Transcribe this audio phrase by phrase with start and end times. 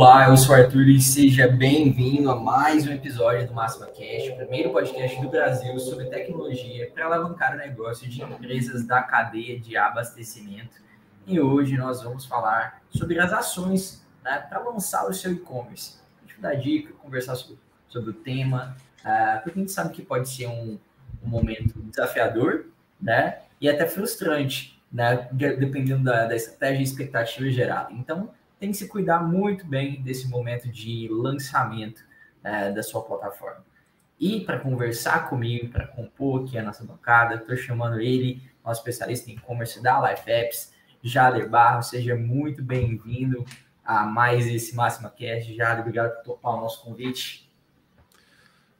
[0.00, 4.30] Olá, eu sou o Arthur e seja bem-vindo a mais um episódio do Máxima Cast,
[4.30, 9.60] o primeiro podcast do Brasil sobre tecnologia para alavancar o negócio de empresas da cadeia
[9.60, 10.80] de abastecimento.
[11.26, 15.98] E hoje nós vamos falar sobre as ações né, para lançar o seu e-commerce.
[16.16, 19.92] A gente vai dar dica, conversar sobre, sobre o tema, uh, porque a gente sabe
[19.92, 20.78] que pode ser um,
[21.22, 27.92] um momento desafiador né, e até frustrante, né, dependendo da, da estratégia e expectativa gerada.
[27.92, 32.04] Então, tem que se cuidar muito bem desse momento de lançamento
[32.44, 33.64] é, da sua plataforma.
[34.18, 39.30] E para conversar comigo, para compor aqui a nossa bancada, estou chamando ele, nosso especialista
[39.30, 41.82] em e-commerce da Life Apps, Jader Barro.
[41.82, 43.46] Seja muito bem-vindo
[43.82, 45.56] a mais esse Máxima Cast.
[45.56, 47.50] Jader, obrigado por topar o nosso convite.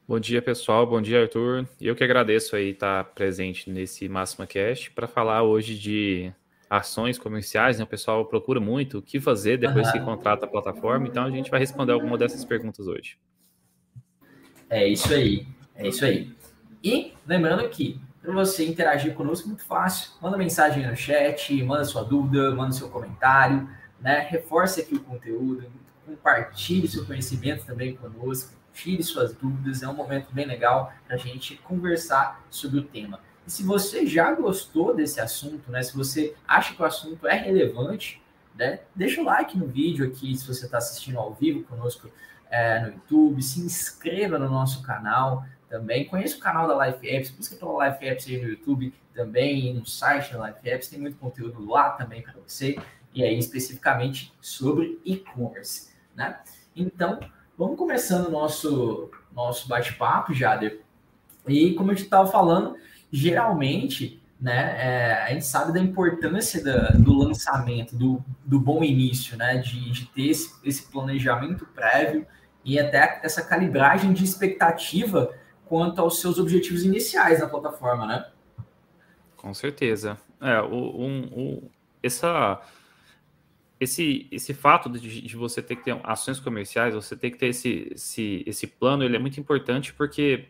[0.06, 0.86] Bom dia, pessoal.
[0.86, 1.66] Bom dia, Arthur.
[1.80, 6.32] Eu que agradeço aí estar presente nesse Máxima Cast para falar hoje de
[6.70, 7.84] ações comerciais, né?
[7.84, 9.92] O pessoal procura muito o que fazer depois uhum.
[9.92, 13.18] que contrata a plataforma, então a gente vai responder alguma dessas perguntas hoje.
[14.68, 16.32] É isso aí, é isso aí.
[16.82, 22.04] E lembrando que para você interagir conosco muito fácil, manda mensagem no chat, manda sua
[22.04, 23.68] dúvida, manda seu comentário,
[24.00, 24.20] né?
[24.30, 25.66] Reforce aqui o conteúdo,
[26.06, 31.18] compartilhe seu conhecimento também conosco, tire suas dúvidas, é um momento bem legal para a
[31.18, 33.18] gente conversar sobre o tema.
[33.46, 35.82] E se você já gostou desse assunto, né?
[35.82, 38.22] Se você acha que o assunto é relevante,
[38.54, 38.80] né?
[38.94, 42.10] Deixa o like no vídeo aqui se você está assistindo ao vivo conosco
[42.50, 46.04] é, no YouTube, se inscreva no nosso canal também.
[46.04, 49.84] Conheça o canal da Life Apps, busca pela Life Apps aí no YouTube também no
[49.84, 52.78] site da Life Apps, tem muito conteúdo lá também para você,
[53.14, 56.40] e aí especificamente sobre e-commerce, né?
[56.74, 57.20] Então,
[57.58, 60.80] vamos começando o nosso, nosso bate-papo, Jader.
[61.46, 62.76] E como gente estava falando,
[63.12, 69.36] geralmente, né, é, a gente sabe da importância da, do lançamento, do, do bom início,
[69.36, 72.26] né, de, de ter esse, esse planejamento prévio
[72.64, 75.34] e até essa calibragem de expectativa
[75.66, 78.26] quanto aos seus objetivos iniciais na plataforma, né?
[79.36, 80.18] Com certeza.
[80.40, 81.70] É, o, um, o,
[82.02, 82.60] essa,
[83.78, 87.46] esse, esse fato de, de, você ter que ter ações comerciais, você ter que ter
[87.46, 90.48] esse, esse, esse plano, ele é muito importante porque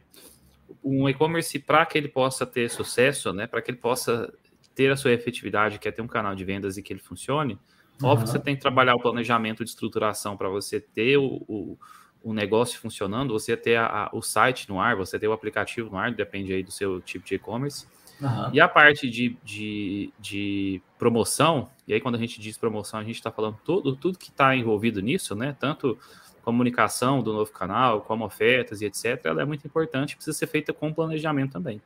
[0.83, 4.33] um e-commerce, para que ele possa ter sucesso, né, para que ele possa
[4.75, 7.59] ter a sua efetividade, que é ter um canal de vendas e que ele funcione,
[8.01, 8.09] uhum.
[8.09, 11.79] óbvio que você tem que trabalhar o planejamento de estruturação para você ter o, o,
[12.23, 15.91] o, negócio funcionando, você ter a, a, o site no ar, você ter o aplicativo
[15.91, 17.87] no ar, depende aí do seu tipo de e-commerce.
[18.21, 18.51] Uhum.
[18.53, 23.05] E a parte de, de, de, promoção, e aí quando a gente diz promoção, a
[23.05, 25.57] gente está falando tudo, tudo que está envolvido nisso, né?
[25.59, 25.99] Tanto
[26.43, 30.73] comunicação do novo canal, como ofertas e etc., ela é muito importante, precisa ser feita
[30.73, 31.81] com planejamento também.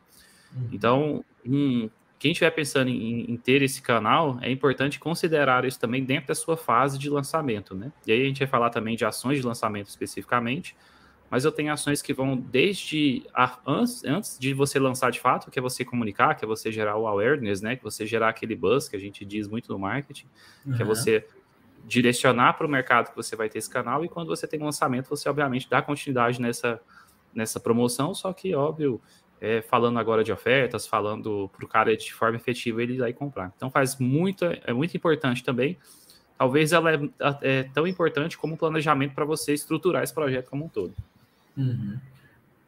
[0.54, 0.68] Uhum.
[0.72, 1.24] Então,
[2.18, 6.34] quem estiver pensando em, em, ter esse canal, é importante considerar isso também dentro da
[6.34, 7.92] sua fase de lançamento, né?
[8.06, 10.74] E aí a gente vai falar também de ações de lançamento especificamente,
[11.30, 15.50] mas eu tenho ações que vão desde a, antes, antes de você lançar de fato,
[15.50, 17.76] que é você comunicar, que é você gerar o awareness, né?
[17.76, 20.26] Que é você gerar aquele buzz que a gente diz muito no marketing,
[20.64, 20.76] uhum.
[20.76, 21.26] que é você
[21.86, 24.64] direcionar para o mercado que você vai ter esse canal e quando você tem um
[24.64, 26.80] lançamento, você obviamente dá continuidade nessa,
[27.34, 29.00] nessa promoção, só que, óbvio,
[29.40, 33.52] é, falando agora de ofertas, falando para o cara de forma efetiva ele e comprar.
[33.56, 35.76] Então faz muito, é muito importante também.
[36.38, 37.00] Talvez ela é,
[37.42, 40.94] é tão importante como o planejamento para você estruturar esse projeto como um todo.
[41.56, 41.98] Uhum.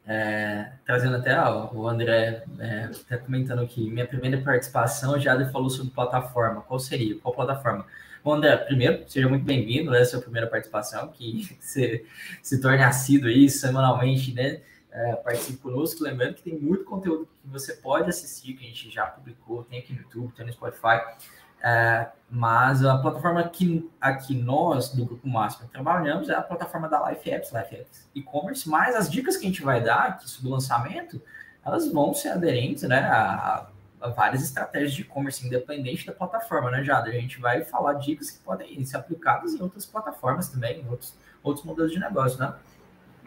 [0.05, 5.69] É, trazendo até ó, o André é, tá comentando aqui, minha primeira participação já falou
[5.69, 6.61] sobre plataforma.
[6.61, 7.17] Qual seria?
[7.19, 7.85] Qual plataforma?
[8.27, 10.03] Bom, André, primeiro, seja muito bem-vindo, né?
[10.03, 12.05] Sua primeira participação, que você
[12.43, 14.59] se torne assíduo aí semanalmente, né?
[14.91, 16.03] É, participe conosco.
[16.03, 19.79] Lembrando que tem muito conteúdo que você pode assistir, que a gente já publicou, tem
[19.79, 20.99] aqui no YouTube, tem no Spotify.
[21.63, 27.09] É, mas a plataforma que aqui nós, do Grupo Máximo, trabalhamos é a plataforma da
[27.09, 30.49] Life Apps, Life Apps e-commerce, mas as dicas que a gente vai dar aqui sobre
[30.49, 31.21] o lançamento,
[31.65, 33.69] elas vão ser aderentes né, a,
[33.99, 37.09] várias estratégias de e-commerce independente da plataforma, né, Jada?
[37.09, 41.15] A gente vai falar dicas que podem ser aplicadas em outras plataformas também, em outros,
[41.43, 42.53] outros modelos de negócio, né?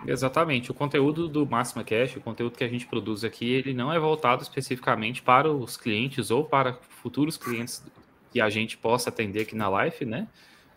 [0.06, 0.70] Exatamente.
[0.70, 3.98] O conteúdo do Máxima Cash, o conteúdo que a gente produz aqui, ele não é
[3.98, 7.84] voltado especificamente para os clientes ou para futuros clientes
[8.30, 10.26] que a gente possa atender aqui na Life, né?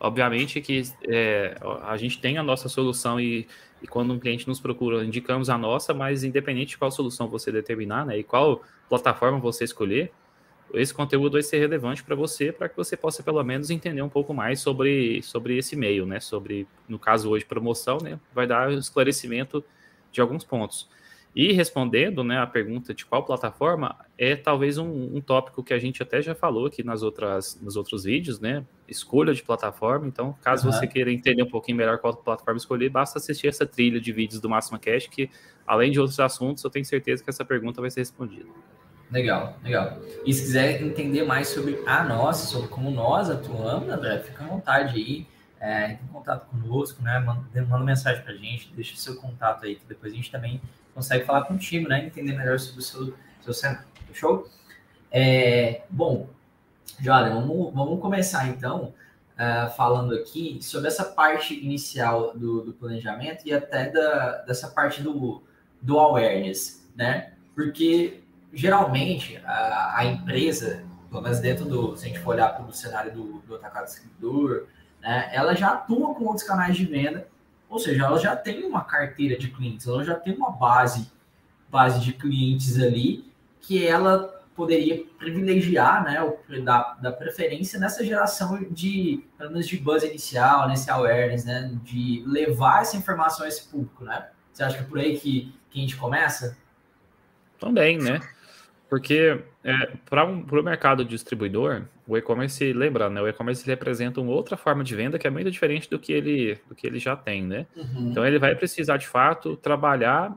[0.04, 3.48] Obviamente que é, a gente tem a nossa solução e,
[3.82, 7.54] e, quando um cliente nos procura, indicamos a nossa, mas independente de qual solução você
[7.54, 8.18] determinar, né?
[8.18, 10.12] E qual plataforma você escolher,
[10.74, 14.10] esse conteúdo vai ser relevante para você, para que você possa pelo menos entender um
[14.10, 16.20] pouco mais sobre, sobre esse meio, né?
[16.20, 18.20] Sobre, no caso hoje, promoção, né?
[18.36, 19.64] Vai dar esclarecimento
[20.12, 20.90] de alguns pontos.
[21.36, 25.80] E respondendo né, a pergunta de qual plataforma, é talvez um, um, tópico que a
[25.80, 28.64] gente até já falou aqui nas outras, nos outros vídeos, né?
[28.88, 30.08] Escolha de plataforma.
[30.08, 30.72] Então, caso uhum.
[30.72, 34.40] você queira entender um pouquinho melhor qual plataforma escolher, basta assistir essa trilha de vídeos
[34.40, 35.28] do Máxima Cash, que
[35.66, 38.50] além de outros assuntos, eu tenho certeza que essa pergunta vai ser respondida.
[39.10, 40.00] Legal, legal.
[40.24, 44.48] E se quiser entender mais sobre a nossa, sobre como nós atuamos, André, fica à
[44.48, 45.28] vontade aí
[45.60, 47.20] é, entre em contato conosco, né?
[47.20, 50.62] Manda, manda mensagem para a gente, deixa seu contato aí, que depois a gente também
[50.94, 52.06] consegue falar contigo, né?
[52.06, 53.88] Entender melhor sobre o seu, seu cenário.
[54.08, 54.48] Fechou?
[55.12, 56.28] É, bom,
[57.00, 58.94] Jordan, vamos, vamos começar então
[59.34, 65.02] uh, falando aqui sobre essa parte inicial do, do planejamento e até da, dessa parte
[65.02, 65.44] do,
[65.82, 67.34] do awareness, né?
[67.56, 68.24] Porque
[68.54, 72.74] geralmente a, a empresa, pelo menos dentro do, se a gente for olhar para o
[72.74, 74.68] cenário do, do atacado distribuidor,
[75.02, 77.28] né, ela já atua com outros canais de venda,
[77.74, 81.12] ou seja, ela já tem uma carteira de clientes, ela já tem uma base,
[81.72, 88.64] base de clientes ali que ela poderia privilegiar, né, ou dar, dar preferência nessa geração
[88.70, 93.68] de, pelo menos de buzz inicial, nesse awareness, né, de levar essa informação a esse
[93.68, 94.28] público, né?
[94.52, 96.56] Você acha que é por aí que, que a gente começa?
[97.60, 98.22] Também, né?
[98.94, 103.20] Porque é, para um, o mercado distribuidor, o e-commerce, lembra, né?
[103.20, 106.60] O e-commerce representa uma outra forma de venda que é muito diferente do que ele,
[106.70, 107.66] do que ele já tem, né?
[107.76, 108.12] Uhum.
[108.12, 110.32] Então ele vai precisar, de fato, trabalhar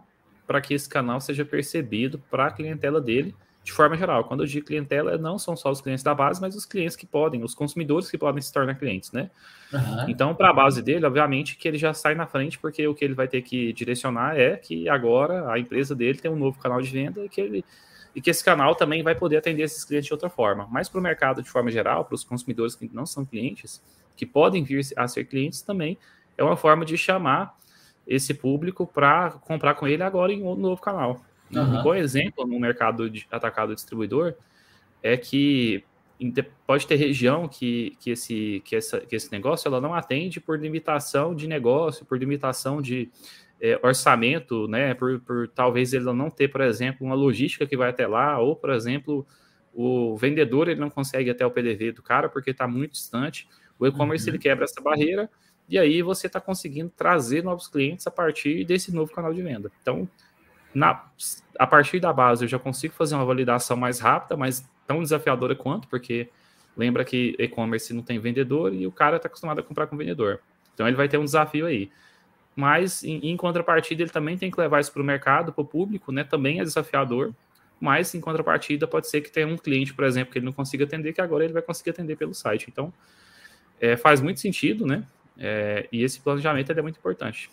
[0.46, 4.24] para que esse canal seja percebido para a clientela dele de forma geral.
[4.24, 7.04] Quando eu digo clientela, não são só os clientes da base, mas os clientes que
[7.04, 9.30] podem, os consumidores que podem se tornar clientes, né?
[9.70, 10.08] Uhum.
[10.08, 13.04] Então, para a base dele, obviamente que ele já sai na frente, porque o que
[13.04, 16.80] ele vai ter que direcionar é que agora a empresa dele tem um novo canal
[16.80, 17.62] de venda e que ele
[18.16, 20.66] e que esse canal também vai poder atender esses clientes de outra forma.
[20.70, 23.82] Mas para o mercado de forma geral, para os consumidores que não são clientes,
[24.16, 25.98] que podem vir a ser clientes também,
[26.38, 27.54] é uma forma de chamar
[28.06, 31.20] esse público para comprar com ele agora em um novo canal.
[31.52, 31.78] Uhum.
[31.78, 34.32] Um bom exemplo no mercado de atacado distribuidor
[35.02, 35.84] é que
[36.66, 40.58] pode ter região que, que, esse, que, essa, que esse negócio ela não atende por
[40.58, 43.10] limitação de negócio, por limitação de,
[43.60, 44.94] é, orçamento, né?
[44.94, 48.54] Por, por talvez ele não ter, por exemplo, uma logística que vai até lá, ou,
[48.54, 49.26] por exemplo,
[49.72, 53.48] o vendedor ele não consegue até o PDV do cara porque está muito distante.
[53.78, 54.34] O e-commerce uhum.
[54.34, 55.28] ele quebra essa barreira
[55.68, 59.70] e aí você está conseguindo trazer novos clientes a partir desse novo canal de venda.
[59.82, 60.08] Então,
[60.74, 61.04] na,
[61.58, 65.54] a partir da base eu já consigo fazer uma validação mais rápida, mas tão desafiadora
[65.54, 66.28] quanto, porque
[66.76, 70.40] lembra que e-commerce não tem vendedor e o cara está acostumado a comprar com vendedor.
[70.72, 71.90] Então ele vai ter um desafio aí
[72.56, 75.64] mas em, em contrapartida ele também tem que levar isso para o mercado, para o
[75.64, 76.24] público, né?
[76.24, 77.34] Também é desafiador,
[77.78, 80.84] mas em contrapartida pode ser que tenha um cliente, por exemplo, que ele não consiga
[80.84, 82.68] atender, que agora ele vai conseguir atender pelo site.
[82.72, 82.90] Então
[83.78, 85.04] é, faz muito sentido, né?
[85.38, 87.50] É, e esse planejamento é muito importante.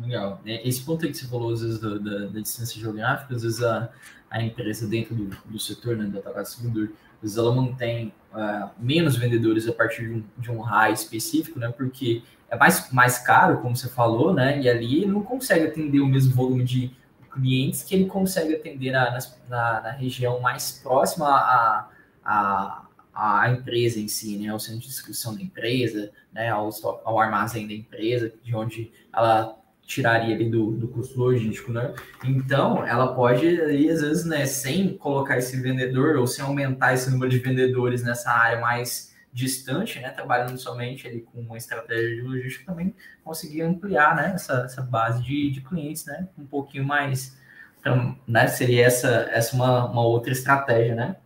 [0.00, 0.40] Legal.
[0.44, 3.42] É, esse ponto aí que você falou, às vezes, da, da, da distância geográfica, às
[3.42, 3.90] vezes a,
[4.30, 8.70] a empresa dentro do, do setor, né, do atacado distribuidor, às vezes ela mantém uh,
[8.78, 13.18] menos vendedores a partir de um, de um raio específico, né, porque é mais, mais
[13.18, 14.60] caro, como você falou, né?
[14.60, 16.90] E ali não consegue atender o mesmo volume de
[17.32, 19.18] clientes que ele consegue atender na,
[19.48, 21.88] na, na região mais próxima à,
[22.24, 24.48] à, à empresa em si, né?
[24.48, 26.48] Ao centro de distribuição da empresa, né?
[26.50, 26.70] Ao,
[27.04, 31.94] ao armazém da empresa, de onde ela tiraria ali do, do custo logístico, né?
[32.24, 37.10] Então, ela pode, ali, às vezes, né, sem colocar esse vendedor ou sem aumentar esse
[37.10, 42.22] número de vendedores nessa área mais distante, né, trabalhando somente ali com uma estratégia de
[42.22, 47.38] logística, também conseguir ampliar né, essa, essa base de, de clientes, né, um pouquinho mais,
[47.78, 51.16] então, né, seria essa, essa uma, uma outra estratégia, né?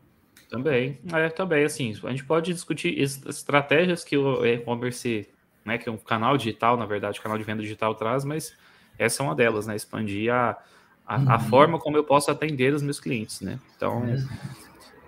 [0.51, 5.29] Também, é, também, assim, a gente pode discutir estratégias que o e-commerce,
[5.65, 8.55] né, que é um canal digital, na verdade, canal de venda digital traz, mas
[8.99, 10.57] essa é uma delas, né, expandir a,
[11.07, 11.31] a, uhum.
[11.31, 14.05] a forma como eu posso atender os meus clientes, né, então...
[14.05, 14.61] É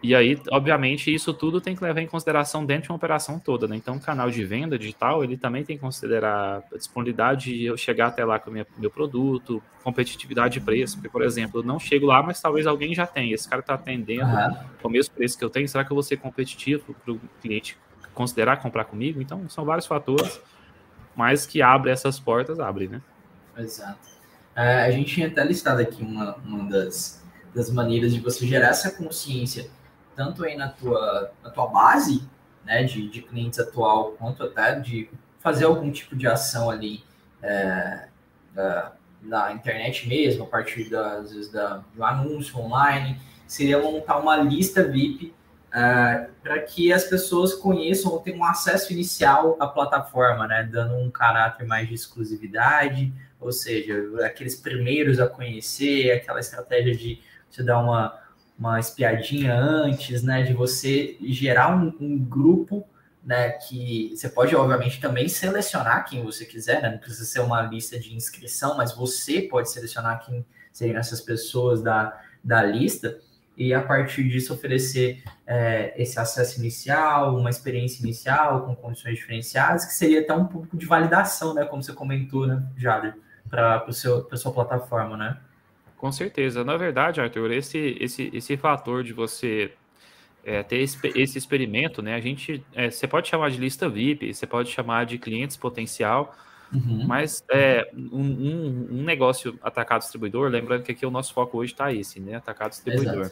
[0.02, 3.68] e aí, obviamente, isso tudo tem que levar em consideração dentro de uma operação toda,
[3.68, 3.76] né?
[3.76, 7.76] Então, o canal de venda digital, ele também tem que considerar a disponibilidade de eu
[7.76, 11.78] chegar até lá com o meu produto, competitividade de preço, porque, por exemplo, eu não
[11.78, 13.32] chego lá, mas talvez alguém já tenha.
[13.32, 14.56] Esse cara está atendendo uhum.
[14.82, 17.21] com o mesmo preço que eu tenho, será que eu vou ser competitivo para o
[17.40, 17.78] cliente
[18.14, 19.21] considerar comprar comigo?
[19.21, 20.40] Então, são vários fatores,
[21.14, 23.00] mas que abre essas portas, abre, né?
[23.57, 24.12] Exato.
[24.54, 27.23] É, a gente tinha até listado aqui uma, uma das,
[27.54, 29.71] das maneiras de você gerar essa consciência
[30.14, 32.28] tanto aí na tua, na tua base
[32.64, 37.02] né, de, de clientes atual, quanto até de fazer algum tipo de ação ali
[37.42, 38.09] é,
[39.23, 44.85] na internet mesmo, a partir das, vezes, da, do anúncio online, seria montar uma lista
[44.85, 45.35] VIP
[45.74, 50.94] é, para que as pessoas conheçam ou tenham um acesso inicial à plataforma, né, dando
[50.96, 57.62] um caráter mais de exclusividade, Ou seja, aqueles primeiros a conhecer, aquela estratégia de você
[57.62, 58.16] dar uma,
[58.56, 60.42] uma espiadinha antes, né?
[60.42, 62.86] De você gerar um, um grupo
[63.24, 66.90] né, que você pode, obviamente, também selecionar quem você quiser, né?
[66.90, 71.82] Não precisa ser uma lista de inscrição, mas você pode selecionar quem seriam essas pessoas
[71.82, 73.18] da, da lista
[73.56, 79.85] e a partir disso oferecer é, esse acesso inicial, uma experiência inicial com condições diferenciadas,
[79.85, 81.64] que seria até um público de validação, né?
[81.64, 83.14] Como você comentou, né, Jader,
[83.50, 85.38] para a sua plataforma, né?
[85.97, 86.64] Com certeza.
[86.64, 89.73] Na verdade, Arthur, esse, esse, esse fator de você
[90.44, 92.14] é, ter esse, esse, experimento, né?
[92.14, 96.35] A gente, é, você pode chamar de lista VIP, você pode chamar de clientes potencial,
[96.72, 97.06] uhum.
[97.06, 101.72] mas é, um, um, um, negócio atacado distribuidor, lembrando que aqui o nosso foco hoje
[101.72, 102.36] está esse, né?
[102.36, 103.30] Atacado distribuidor.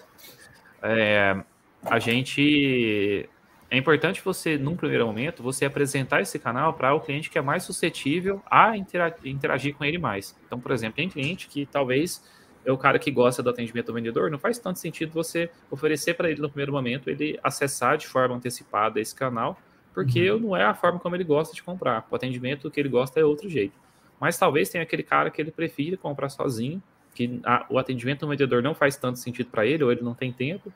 [0.83, 1.43] É,
[1.83, 3.29] a gente
[3.71, 7.41] é importante você, num primeiro momento, você apresentar esse canal para o cliente que é
[7.41, 10.37] mais suscetível a interagir com ele mais.
[10.45, 12.23] Então, por exemplo, tem cliente que talvez
[12.65, 16.15] é o cara que gosta do atendimento do vendedor, não faz tanto sentido você oferecer
[16.15, 19.57] para ele no primeiro momento ele acessar de forma antecipada esse canal,
[19.93, 20.41] porque uhum.
[20.41, 22.07] não é a forma como ele gosta de comprar.
[22.11, 23.75] O atendimento que ele gosta é outro jeito.
[24.19, 26.83] Mas talvez tenha aquele cara que ele prefira comprar sozinho,
[27.15, 30.15] que a, o atendimento do vendedor não faz tanto sentido para ele, ou ele não
[30.15, 30.73] tem tempo.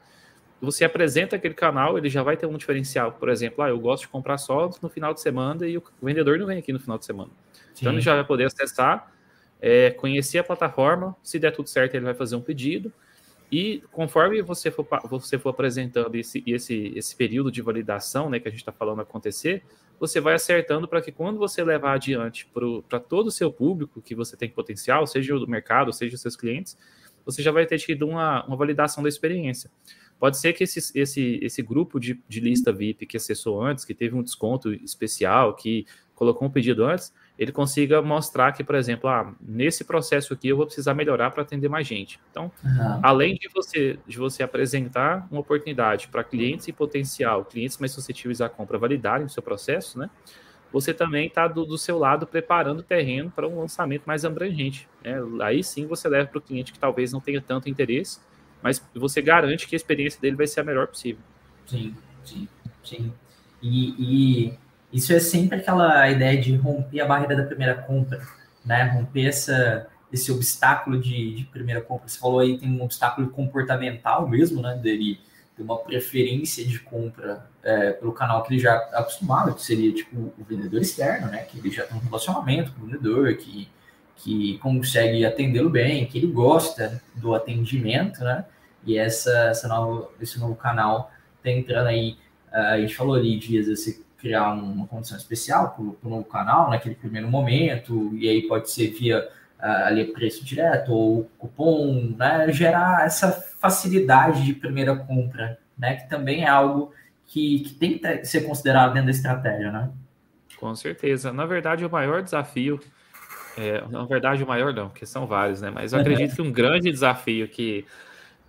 [0.60, 3.12] Você apresenta aquele canal, ele já vai ter um diferencial.
[3.12, 6.38] Por exemplo, ah, eu gosto de comprar só no final de semana e o vendedor
[6.38, 7.30] não vem aqui no final de semana.
[7.52, 7.80] Sim.
[7.80, 9.12] Então ele já vai poder acessar
[9.66, 12.92] é, conhecer a plataforma, se der tudo certo, ele vai fazer um pedido.
[13.56, 18.48] E conforme você for, você for apresentando esse, esse, esse período de validação né, que
[18.48, 19.62] a gente está falando acontecer,
[19.96, 22.50] você vai acertando para que quando você levar adiante
[22.88, 26.34] para todo o seu público que você tem potencial, seja o mercado, seja os seus
[26.34, 26.76] clientes,
[27.24, 29.70] você já vai ter tido uma, uma validação da experiência.
[30.18, 33.94] Pode ser que esse, esse, esse grupo de, de lista VIP que acessou antes, que
[33.94, 39.10] teve um desconto especial, que colocou um pedido antes, ele consiga mostrar que, por exemplo,
[39.10, 42.20] ah, nesse processo aqui eu vou precisar melhorar para atender mais gente.
[42.30, 43.00] Então, uhum.
[43.02, 48.40] além de você, de você apresentar uma oportunidade para clientes em potencial, clientes mais suscetíveis
[48.40, 50.08] à compra validarem o seu processo, né?
[50.72, 54.88] Você também está do, do, seu lado preparando o terreno para um lançamento mais abrangente.
[55.04, 55.14] Né?
[55.42, 58.18] Aí sim você leva para o cliente que talvez não tenha tanto interesse,
[58.60, 61.22] mas você garante que a experiência dele vai ser a melhor possível.
[61.64, 62.48] Sim, sim,
[62.82, 63.12] sim.
[63.62, 64.58] E, e
[64.94, 68.22] isso é sempre aquela ideia de romper a barreira da primeira compra,
[68.64, 68.84] né?
[68.84, 72.06] Romper essa, esse obstáculo de, de primeira compra.
[72.06, 74.76] Você falou aí tem um obstáculo comportamental mesmo, né?
[74.76, 75.18] Dele
[75.56, 80.32] ter uma preferência de compra é, pelo canal que ele já acostumado, que seria tipo
[80.38, 81.38] o vendedor externo, né?
[81.38, 83.68] Que ele já tem um relacionamento com o vendedor, que,
[84.14, 88.44] que consegue atendê-lo bem, que ele gosta do atendimento, né?
[88.86, 91.10] E essa, essa nova, esse novo canal
[91.42, 92.16] tá entrando aí.
[92.52, 96.70] Uh, a gente falou ali, Dias, esse criar uma condição especial para o novo canal
[96.70, 99.28] naquele primeiro momento, e aí pode ser via
[99.60, 102.50] uh, ali preço direto ou cupom, né?
[102.50, 105.96] Gerar essa facilidade de primeira compra, né?
[105.96, 106.90] Que também é algo
[107.26, 109.90] que, que tem que ser considerado dentro da estratégia, né?
[110.58, 111.30] Com certeza.
[111.30, 112.80] Na verdade, o maior desafio,
[113.58, 115.70] é, na verdade, o maior não, porque são vários, né?
[115.70, 117.84] Mas eu acredito que um grande desafio que,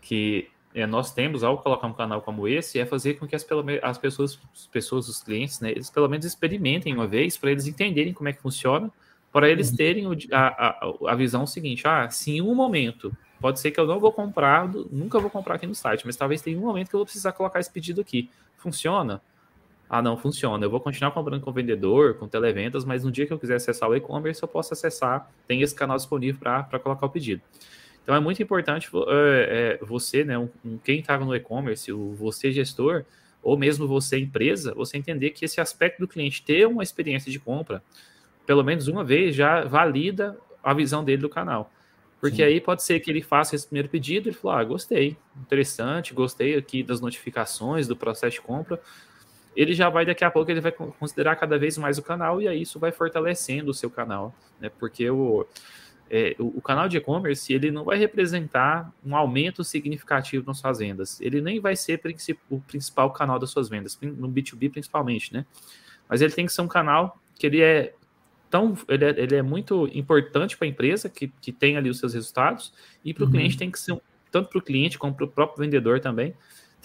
[0.01, 3.47] que é, nós temos ao colocar um canal como esse é fazer com que as,
[3.81, 7.65] as pessoas, as pessoas, os clientes, né, eles pelo menos experimentem uma vez para eles
[7.65, 8.91] entenderem como é que funciona,
[9.31, 9.75] para eles uhum.
[9.77, 13.87] terem a, a, a visão seguinte: ah, se em um momento pode ser que eu
[13.87, 16.95] não vou comprar, nunca vou comprar aqui no site, mas talvez tenha um momento que
[16.95, 18.29] eu vou precisar colocar esse pedido aqui.
[18.57, 19.21] Funciona?
[19.89, 20.65] Ah, não funciona.
[20.65, 23.55] Eu vou continuar comprando com o vendedor, com televendas, mas no dia que eu quiser
[23.55, 27.41] acessar o e-commerce, eu posso acessar, tem esse canal disponível para colocar o pedido.
[28.05, 30.47] Então é muito importante é, é, você, né, um,
[30.83, 33.03] quem estava no e-commerce, você gestor,
[33.41, 37.39] ou mesmo você empresa, você entender que esse aspecto do cliente ter uma experiência de
[37.39, 37.81] compra,
[38.45, 41.71] pelo menos uma vez, já valida a visão dele do canal.
[42.21, 42.43] Porque Sim.
[42.43, 46.13] aí pode ser que ele faça esse primeiro pedido e ele fala, ah, gostei, interessante,
[46.13, 48.79] gostei aqui das notificações, do processo de compra.
[49.55, 52.47] Ele já vai, daqui a pouco, ele vai considerar cada vez mais o canal e
[52.47, 54.69] aí isso vai fortalecendo o seu canal, né?
[54.79, 55.45] Porque o
[56.09, 60.79] é, o, o, canal de e-commerce ele não vai representar um aumento significativo nas suas
[60.79, 61.19] vendas.
[61.19, 61.99] Ele nem vai ser
[62.49, 65.45] o principal canal das suas vendas, no B2B principalmente, né?
[66.07, 67.93] Mas ele tem que ser um canal que ele é
[68.49, 71.97] tão, ele é, ele é muito importante para a empresa que, que tem ali os
[71.97, 72.71] seus resultados
[73.03, 73.31] e para o uhum.
[73.31, 73.99] cliente tem que ser
[74.31, 76.35] tanto para o cliente como para o próprio vendedor também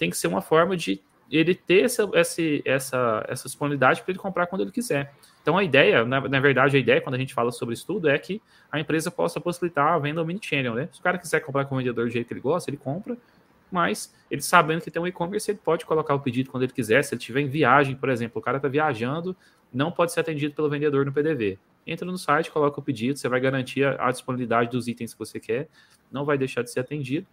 [0.01, 0.99] tem que ser uma forma de
[1.29, 5.13] ele ter essa, essa, essa, essa disponibilidade para ele comprar quando ele quiser.
[5.41, 8.07] Então, a ideia, na, na, verdade, a ideia, quando a gente fala sobre isso tudo,
[8.07, 10.87] é que a empresa possa possibilitar a venda omnichannel, né?
[10.91, 13.17] Se o cara quiser comprar com o vendedor do jeito que ele gosta, ele compra,
[13.71, 17.03] mas ele sabendo que tem um e-commerce, ele pode colocar o pedido quando ele quiser.
[17.03, 19.35] Se ele estiver em viagem, por exemplo, o cara está viajando,
[19.73, 21.57] não pode ser atendido pelo vendedor no PDV.
[21.87, 25.19] entra no site, coloca o pedido, você vai garantir a, a disponibilidade dos itens que
[25.19, 25.67] você quer,
[26.11, 27.25] não vai deixar de ser atendido.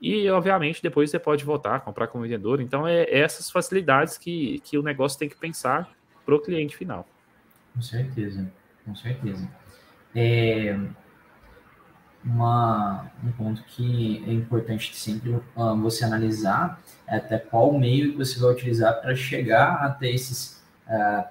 [0.00, 2.60] E, obviamente, depois você pode voltar, comprar como vendedor.
[2.60, 5.90] Então, é essas facilidades que, que o negócio tem que pensar
[6.24, 7.06] para o cliente final.
[7.74, 8.50] Com certeza,
[8.84, 9.48] com certeza.
[10.14, 10.78] É,
[12.24, 18.18] uma, um ponto que é importante sempre uh, você analisar é até qual meio que
[18.18, 21.24] você vai utilizar para chegar até esses, uh,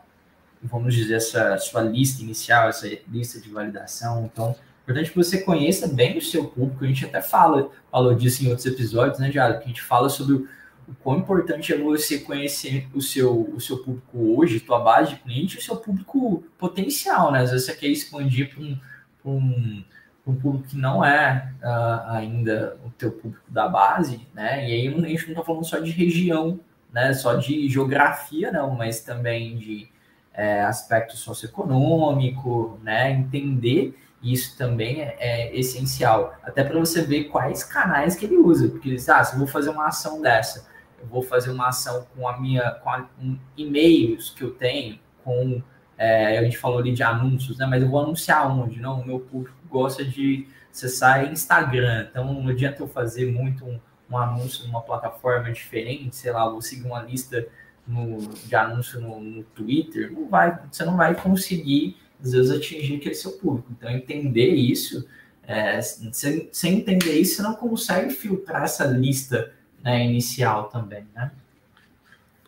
[0.62, 4.30] vamos dizer, essa sua lista inicial, essa lista de validação.
[4.32, 6.84] Então, é importante que você conheça bem o seu público.
[6.84, 9.58] A gente até fala, falou disso em outros episódios, né, Diário?
[9.60, 10.46] Que a gente fala sobre
[10.88, 15.20] o, quão importante é você conhecer o seu, o seu público hoje, tua base de
[15.22, 17.42] cliente, o seu público potencial, né?
[17.42, 18.78] Às vezes você quer expandir para um,
[19.26, 19.84] um
[20.26, 24.68] um público que não é uh, ainda o teu público da base, né?
[24.68, 26.60] E aí a gente não está falando só de região,
[26.92, 27.14] né?
[27.14, 29.90] Só de geografia, não, mas também de
[30.34, 33.12] é, aspecto socioeconômico, né?
[33.12, 38.70] Entender isso também é, é essencial, até para você ver quais canais que ele usa,
[38.70, 40.66] porque ah, se eu vou fazer uma ação dessa,
[41.04, 44.98] eu vou fazer uma ação com a minha, com a, um, e-mails que eu tenho,
[45.24, 45.62] com
[45.98, 47.66] é, a gente falou ali de anúncios, né?
[47.66, 48.80] Mas eu vou anunciar onde?
[48.80, 53.80] Não, o meu público gosta de acessar Instagram, então não adianta eu fazer muito um,
[54.10, 57.46] um anúncio numa plataforma diferente, sei lá, vou seguir uma lista
[57.88, 62.96] no, de anúncio no, no, Twitter, não vai, você não vai conseguir, às vezes, atingir
[62.96, 63.70] aquele seu público.
[63.72, 65.06] Então, entender isso,
[65.44, 69.52] é, sem, sem entender isso, você não consegue filtrar essa lista
[69.84, 71.32] né, inicial também, né?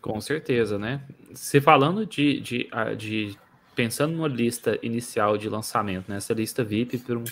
[0.00, 1.00] Com certeza, né?
[1.34, 3.36] Se falando de, de, de
[3.74, 6.16] pensando numa lista inicial de lançamento, né?
[6.16, 7.24] Essa lista VIP para um,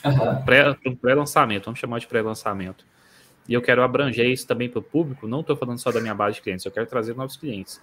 [0.86, 2.84] um pré-lançamento, vamos chamar de pré-lançamento.
[3.48, 6.14] E eu quero abranger isso também para o público, não estou falando só da minha
[6.14, 7.80] base de clientes, eu quero trazer novos clientes.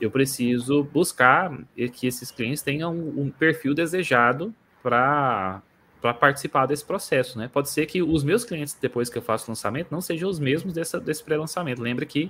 [0.00, 1.56] Eu preciso buscar
[1.92, 5.62] que esses clientes tenham um, perfil desejado para
[6.02, 7.48] para participar desse processo, né?
[7.50, 10.40] Pode ser que os meus clientes, depois que eu faço o lançamento, não sejam os
[10.40, 11.80] mesmos dessa, desse pré-lançamento.
[11.80, 12.28] Lembra que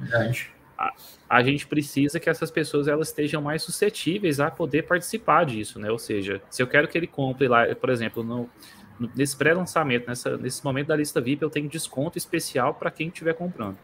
[0.78, 0.92] a,
[1.26, 5.90] a, gente precisa que essas pessoas elas estejam mais suscetíveis a poder participar disso, né?
[5.90, 8.46] Ou seja, se eu quero que ele compre lá, por exemplo, no,
[9.00, 10.06] no nesse pré-lançamento,
[10.38, 13.78] nesse momento da lista VIP, eu tenho desconto especial para quem estiver comprando.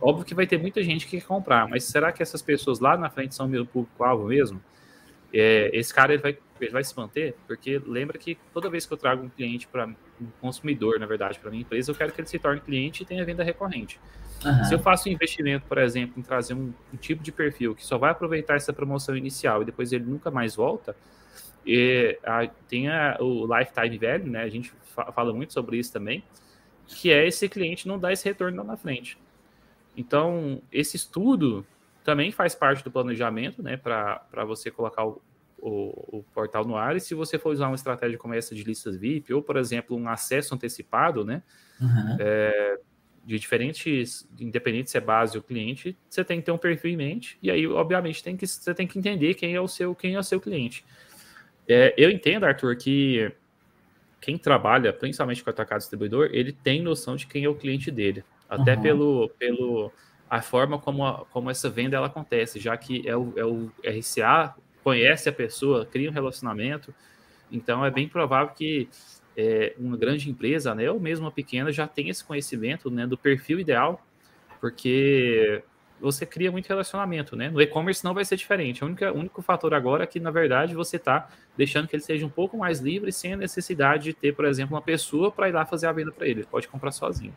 [0.00, 2.96] Óbvio que vai ter muita gente que quer comprar, mas será que essas pessoas lá
[2.96, 4.62] na frente são meu público-alvo mesmo?
[5.34, 7.34] É, esse cara ele vai, ele vai se manter?
[7.46, 11.38] Porque lembra que toda vez que eu trago um cliente para um consumidor, na verdade,
[11.38, 14.00] para minha empresa, eu quero que ele se torne cliente e tenha venda recorrente.
[14.44, 14.64] Uhum.
[14.64, 17.84] Se eu faço um investimento, por exemplo, em trazer um, um, tipo de perfil que
[17.84, 20.96] só vai aproveitar essa promoção inicial e depois ele nunca mais volta,
[21.66, 24.42] e, a, tem a, o lifetime value, né?
[24.42, 26.22] A gente fa fala muito sobre isso também,
[26.86, 29.18] que é esse cliente não dar esse retorno lá na frente.
[29.96, 31.66] Então, esse estudo
[32.04, 33.76] também faz parte do planejamento, né?
[33.76, 35.20] Para você colocar o,
[35.68, 36.96] o, o, portal no ar.
[36.96, 39.96] E se você for usar uma estratégia como essa de listas VIP, ou, por exemplo,
[39.96, 41.42] um acesso antecipado, né?
[41.80, 42.16] Uhum.
[42.20, 42.78] É,
[43.24, 46.96] de diferentes, independente se é base ou cliente, você tem que ter um perfil em
[46.96, 50.14] mente, e aí, obviamente, tem que, você tem que entender quem é o seu, quem
[50.14, 50.84] é o seu cliente.
[51.68, 53.32] É, eu entendo, Arthur, que
[54.20, 58.22] quem trabalha, principalmente com atacado distribuidor, ele tem noção de quem é o cliente dele.
[58.48, 58.82] Até uhum.
[58.82, 59.92] pelo, pelo
[60.30, 63.72] a forma como, a, como essa venda ela acontece, já que é o, é o
[63.84, 64.54] RCA
[64.86, 66.94] conhece a pessoa, cria um relacionamento,
[67.50, 68.88] então é bem provável que
[69.36, 73.18] é, uma grande empresa, né, ou mesmo uma pequena, já tem esse conhecimento né, do
[73.18, 74.00] perfil ideal,
[74.60, 75.60] porque
[76.00, 77.48] você cria muito relacionamento, né?
[77.48, 78.84] No e-commerce não vai ser diferente.
[78.84, 82.24] O único, único fator agora é que, na verdade, você está deixando que ele seja
[82.24, 85.52] um pouco mais livre, sem a necessidade de ter, por exemplo, uma pessoa para ir
[85.52, 86.40] lá fazer a venda para ele.
[86.40, 87.34] Ele pode comprar sozinho.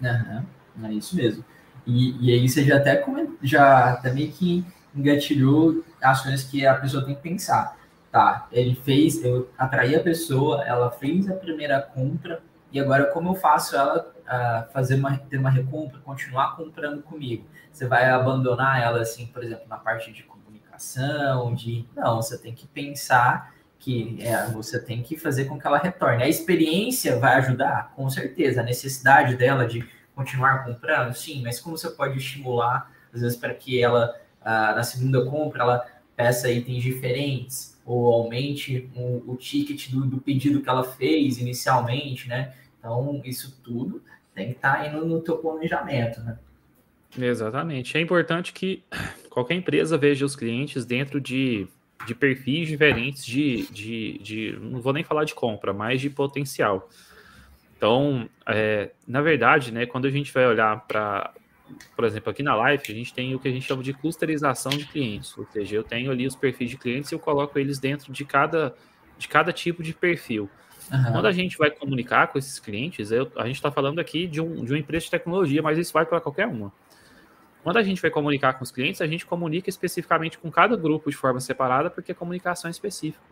[0.00, 1.44] Uhum, é isso mesmo.
[1.84, 3.04] E, e aí você já até,
[3.42, 7.76] já até meio que engatilhou ações que a pessoa tem que pensar
[8.16, 12.40] tá, ele fez, eu atraí a pessoa, ela fez a primeira compra,
[12.72, 17.44] e agora como eu faço ela uh, fazer uma, ter uma recompra, continuar comprando comigo?
[17.70, 21.86] Você vai abandonar ela, assim, por exemplo, na parte de comunicação, de...
[21.94, 26.22] Não, você tem que pensar que é, você tem que fazer com que ela retorne.
[26.22, 28.62] A experiência vai ajudar, com certeza.
[28.62, 33.52] A necessidade dela de continuar comprando, sim, mas como você pode estimular, às vezes, para
[33.52, 39.90] que ela, uh, na segunda compra, ela peça itens diferentes, ou aumente o, o ticket
[39.90, 42.54] do, do, pedido que ela fez inicialmente, né?
[42.78, 44.02] Então, isso tudo
[44.34, 46.38] tem que estar tá indo no teu planejamento, né?
[47.18, 47.96] Exatamente.
[47.96, 48.82] É importante que
[49.30, 51.68] qualquer empresa veja os clientes dentro de,
[52.06, 56.88] de perfis diferentes de, de, de, não vou nem falar de compra, mas de potencial.
[57.76, 61.32] Então, é, na verdade, né, quando a gente vai olhar para
[61.94, 64.72] por exemplo, aqui na Live, a gente tem o que a gente chama de clusterização
[64.72, 67.78] de clientes, ou seja, eu tenho ali os perfis de clientes e eu coloco eles
[67.78, 68.74] dentro de cada
[69.18, 70.50] de cada tipo de perfil.
[70.92, 71.12] Uhum.
[71.12, 74.40] Quando a gente vai comunicar com esses clientes, eu, a gente está falando aqui de,
[74.40, 76.72] um, de uma empresa de tecnologia, mas isso vai para qualquer uma.
[77.62, 81.10] Quando a gente vai comunicar com os clientes, a gente comunica especificamente com cada grupo
[81.10, 83.24] de forma separada, porque é comunicação específica.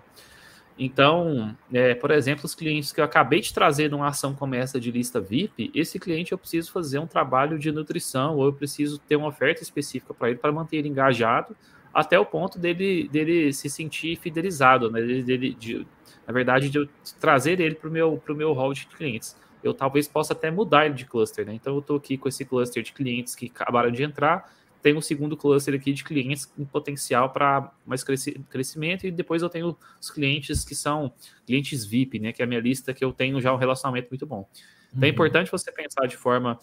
[0.76, 4.80] Então, é, por exemplo, os clientes que eu acabei de trazer numa ação como essa
[4.80, 8.98] de lista VIP, esse cliente eu preciso fazer um trabalho de nutrição ou eu preciso
[8.98, 11.56] ter uma oferta específica para ele para manter ele engajado
[11.92, 15.00] até o ponto dele, dele se sentir fidelizado, né?
[15.00, 15.86] Dele, de,
[16.26, 16.88] na verdade, de eu
[17.20, 19.36] trazer ele para o meu, meu hall de clientes.
[19.62, 21.54] Eu talvez possa até mudar ele de cluster, né?
[21.54, 24.52] Então eu estou aqui com esse cluster de clientes que acabaram de entrar,
[24.84, 29.48] tem um segundo cluster aqui de clientes com potencial para mais crescimento, e depois eu
[29.48, 31.10] tenho os clientes que são
[31.46, 32.34] clientes VIP, né?
[32.34, 34.46] Que é a minha lista que eu tenho já um relacionamento muito bom.
[34.88, 35.04] Então é uhum.
[35.04, 36.58] é importante você pensar de forma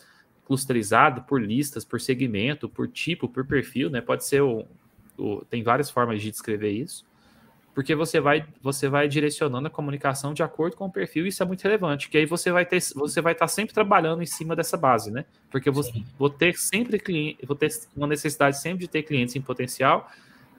[0.45, 4.01] clusterizada por listas, por segmento, por tipo, por perfil, né?
[4.01, 4.67] Pode ser o,
[5.17, 7.03] o tem várias formas de descrever isso
[7.73, 11.41] porque você vai você vai direcionando a comunicação de acordo com o perfil, e isso
[11.41, 14.55] é muito relevante, que aí você vai ter você vai estar sempre trabalhando em cima
[14.55, 15.25] dessa base, né?
[15.49, 15.83] Porque eu vou,
[16.17, 20.09] vou ter sempre cliente, vou ter uma necessidade sempre de ter clientes em potencial,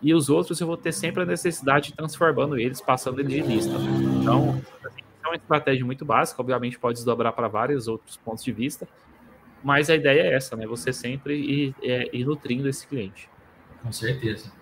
[0.00, 3.40] e os outros eu vou ter sempre a necessidade de transformando eles, passando eles de
[3.42, 3.72] lista.
[4.20, 8.52] Então, assim, é uma estratégia muito básica, obviamente pode desdobrar para vários outros pontos de
[8.52, 8.88] vista,
[9.62, 10.66] mas a ideia é essa, né?
[10.66, 13.28] Você sempre ir, é, ir nutrindo esse cliente.
[13.82, 14.61] Com certeza.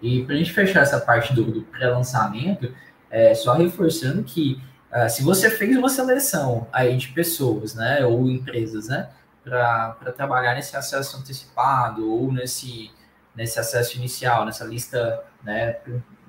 [0.00, 2.72] E para a gente fechar essa parte do, do pré-lançamento,
[3.10, 4.60] é, só reforçando que
[4.92, 9.10] uh, se você fez uma seleção aí de pessoas, né, ou empresas, né,
[9.42, 12.90] para trabalhar nesse acesso antecipado ou nesse,
[13.34, 15.76] nesse acesso inicial, nessa lista né,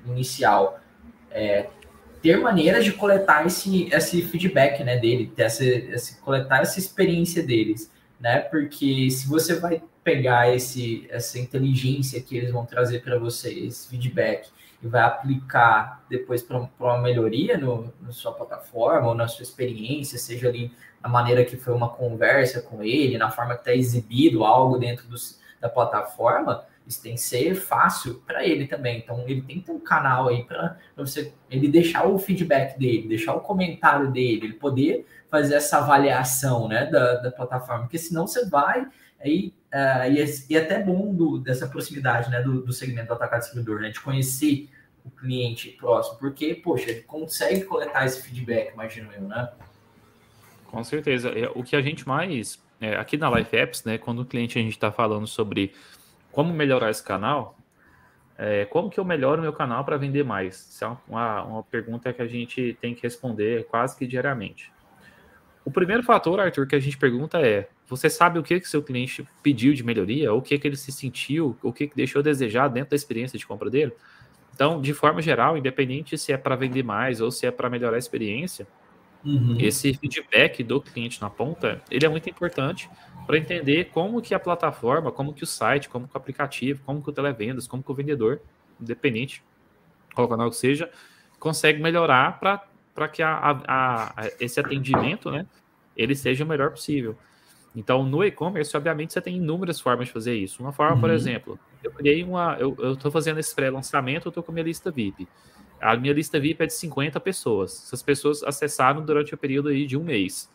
[0.06, 0.80] inicial,
[1.30, 1.68] é,
[2.22, 7.44] ter maneiras de coletar esse, esse feedback né, dele, ter essa, esse, coletar essa experiência
[7.44, 13.20] deles, né, porque se você vai pegar esse, essa inteligência que eles vão trazer para
[13.20, 14.50] você, esse feedback,
[14.82, 20.18] e vai aplicar depois para uma melhoria no, na sua plataforma ou na sua experiência,
[20.18, 24.44] seja ali na maneira que foi uma conversa com ele, na forma que está exibido
[24.44, 25.16] algo dentro do,
[25.62, 28.98] da plataforma, isso tem que ser fácil para ele também.
[28.98, 33.08] Então, ele tem que ter um canal aí para você ele deixar o feedback dele,
[33.08, 38.26] deixar o comentário dele, ele poder fazer essa avaliação né, da, da plataforma, porque senão
[38.26, 38.88] você vai
[39.20, 43.42] aí uh, e, e até bom do, dessa proximidade né, do, do segmento do atacado
[43.42, 44.70] distribuidor, né, de conhecer
[45.04, 49.50] o cliente próximo, porque, poxa, ele consegue coletar esse feedback, imagino eu, né?
[50.68, 51.30] Com certeza.
[51.30, 54.60] É, o que a gente mais, é, aqui na Life Apps, né, quando o cliente
[54.60, 55.74] a gente está falando sobre
[56.32, 57.58] como melhorar esse canal,
[58.38, 60.70] é, como que eu melhoro meu canal para vender mais?
[60.70, 64.72] Isso é uma, uma pergunta que a gente tem que responder quase que diariamente.
[65.66, 68.82] O primeiro fator, Arthur, que a gente pergunta é: você sabe o que que seu
[68.82, 72.24] cliente pediu de melhoria, o que que ele se sentiu, o que que deixou a
[72.24, 73.94] desejar dentro da experiência de compra dele?
[74.54, 77.96] Então, de forma geral, independente se é para vender mais ou se é para melhorar
[77.96, 78.68] a experiência,
[79.24, 79.58] uhum.
[79.60, 82.90] esse feedback do cliente na ponta, ele é muito importante
[83.26, 87.02] para entender como que a plataforma, como que o site, como que o aplicativo, como
[87.02, 88.42] que o televendas, como que o vendedor,
[88.82, 89.44] independente
[90.14, 90.90] qual canal que seja,
[91.40, 95.46] consegue melhorar para para que a, a, a, esse atendimento, né,
[95.96, 97.16] ele seja o melhor possível.
[97.76, 100.62] Então, no e-commerce, obviamente, você tem inúmeras formas de fazer isso.
[100.62, 101.02] Uma forma, uhum.
[101.02, 102.58] por exemplo, eu criei uma.
[102.60, 105.28] Eu estou fazendo esse pré-lançamento, eu estou com a minha lista VIP.
[105.80, 107.84] A minha lista VIP é de 50 pessoas.
[107.86, 110.50] Essas pessoas acessaram durante o período aí de um mês.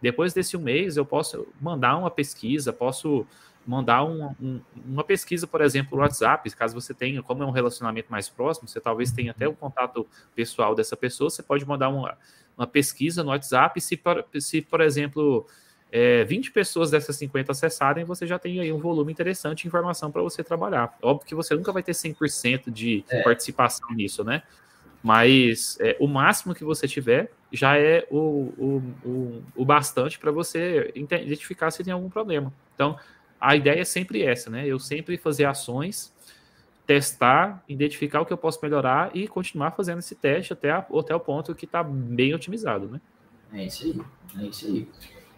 [0.00, 3.26] Depois desse um mês, eu posso mandar uma pesquisa, posso
[3.68, 7.50] mandar um, um, uma pesquisa, por exemplo, no WhatsApp, caso você tenha, como é um
[7.50, 11.90] relacionamento mais próximo, você talvez tenha até o contato pessoal dessa pessoa, você pode mandar
[11.90, 12.16] uma,
[12.56, 15.46] uma pesquisa no WhatsApp, se, por, se, por exemplo,
[15.92, 20.10] é, 20 pessoas dessas 50 acessarem, você já tem aí um volume interessante de informação
[20.10, 20.96] para você trabalhar.
[21.02, 23.22] Óbvio que você nunca vai ter 100% de é.
[23.22, 24.42] participação nisso, né?
[25.02, 30.30] Mas é, o máximo que você tiver já é o, o, o, o bastante para
[30.30, 32.50] você identificar se tem algum problema.
[32.74, 32.98] Então,
[33.40, 34.66] a ideia é sempre essa, né?
[34.66, 36.12] Eu sempre fazer ações,
[36.86, 41.14] testar, identificar o que eu posso melhorar e continuar fazendo esse teste até, a, até
[41.14, 43.00] o ponto que está bem otimizado, né?
[43.52, 44.88] É isso aí, é isso aí.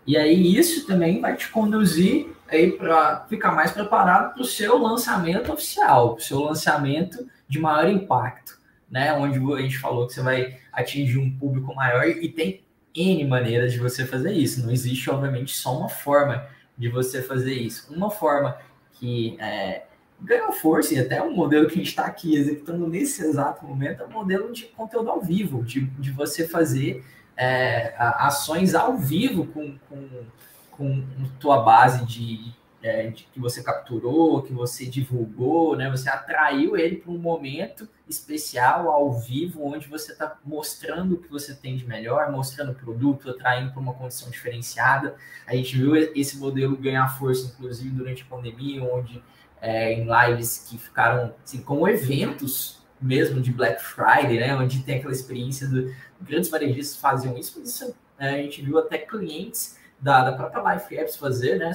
[0.06, 4.78] E aí isso também vai te conduzir aí para ficar mais preparado para o seu
[4.78, 8.58] lançamento oficial, para o seu lançamento de maior impacto,
[8.90, 9.12] né?
[9.12, 12.62] Onde a gente falou que você vai atingir um público maior e tem
[12.94, 14.64] N maneiras de você fazer isso.
[14.64, 16.46] Não existe, obviamente, só uma forma
[16.80, 17.92] de você fazer isso.
[17.92, 18.56] Uma forma
[18.94, 19.84] que é,
[20.18, 24.02] ganhou força, e até um modelo que a gente está aqui executando nesse exato momento,
[24.02, 27.04] é o um modelo de conteúdo ao vivo, de, de você fazer
[27.36, 30.24] é, ações ao vivo com, com,
[30.70, 31.04] com
[31.38, 35.90] tua base de é, que você capturou, que você divulgou, né?
[35.90, 41.28] Você atraiu ele para um momento especial, ao vivo, onde você está mostrando o que
[41.28, 45.14] você tem de melhor, mostrando o produto, atraindo para uma condição diferenciada.
[45.46, 49.22] A gente viu esse modelo ganhar força, inclusive, durante a pandemia, onde
[49.60, 54.54] é, em lives que ficaram assim, como eventos mesmo de Black Friday, né?
[54.54, 58.98] Onde tem aquela experiência do grandes varejistas faziam isso, isso é, a gente viu até
[58.98, 61.72] clientes da, da própria Life Apps fazer, né?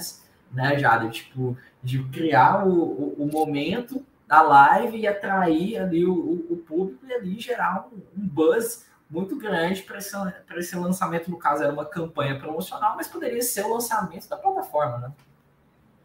[0.51, 1.09] Né, Jada?
[1.09, 7.05] Tipo, de criar o, o, o, momento da live e atrair ali o, o público
[7.05, 10.15] e ali gerar um, um buzz muito grande para esse,
[10.57, 11.29] esse lançamento.
[11.29, 15.11] No caso, era uma campanha promocional, mas poderia ser o lançamento da plataforma, né?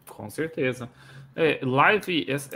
[0.08, 0.88] Com certeza.
[1.34, 2.50] É, live, esse,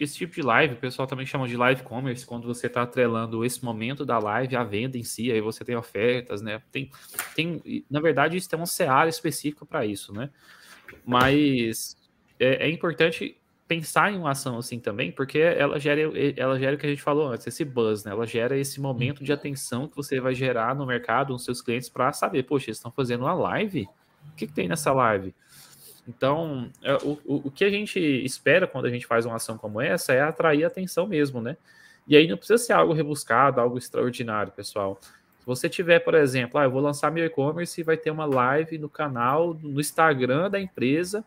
[0.00, 3.44] esse, tipo de live, o pessoal também chama de live commerce, quando você está atrelando
[3.44, 6.62] esse momento da live à venda em si, aí você tem ofertas, né?
[6.72, 6.90] Tem,
[7.34, 10.30] tem na verdade, isso tem uma seara específica para isso, né?
[11.04, 11.96] Mas
[12.38, 16.00] é, é, importante pensar em uma ação assim também, porque ela gera,
[16.36, 18.12] ela gera o que a gente falou antes, esse buzz, né?
[18.12, 21.88] Ela gera esse momento de atenção que você vai gerar no mercado, nos seus clientes,
[21.88, 23.88] para saber, poxa, eles estão fazendo uma live?
[24.32, 25.34] O que, que tem nessa live?
[26.08, 29.58] Então, é, o, o, o que a gente espera quando a gente faz uma ação
[29.58, 31.56] como essa é atrair atenção mesmo, né?
[32.06, 35.00] E aí não precisa ser algo rebuscado, algo extraordinário, pessoal.
[35.46, 38.78] Você tiver, por exemplo, ah, eu vou lançar meu e-commerce e vai ter uma live
[38.78, 41.24] no canal, no Instagram da empresa,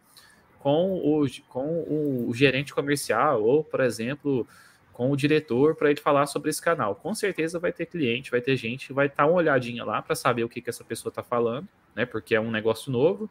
[0.60, 4.46] com o, com o gerente comercial, ou, por exemplo,
[4.92, 6.96] com o diretor, para ele falar sobre esse canal.
[6.96, 10.16] Com certeza vai ter cliente, vai ter gente, vai estar tá uma olhadinha lá para
[10.16, 12.06] saber o que, que essa pessoa está falando, né?
[12.06, 13.30] Porque é um negócio novo,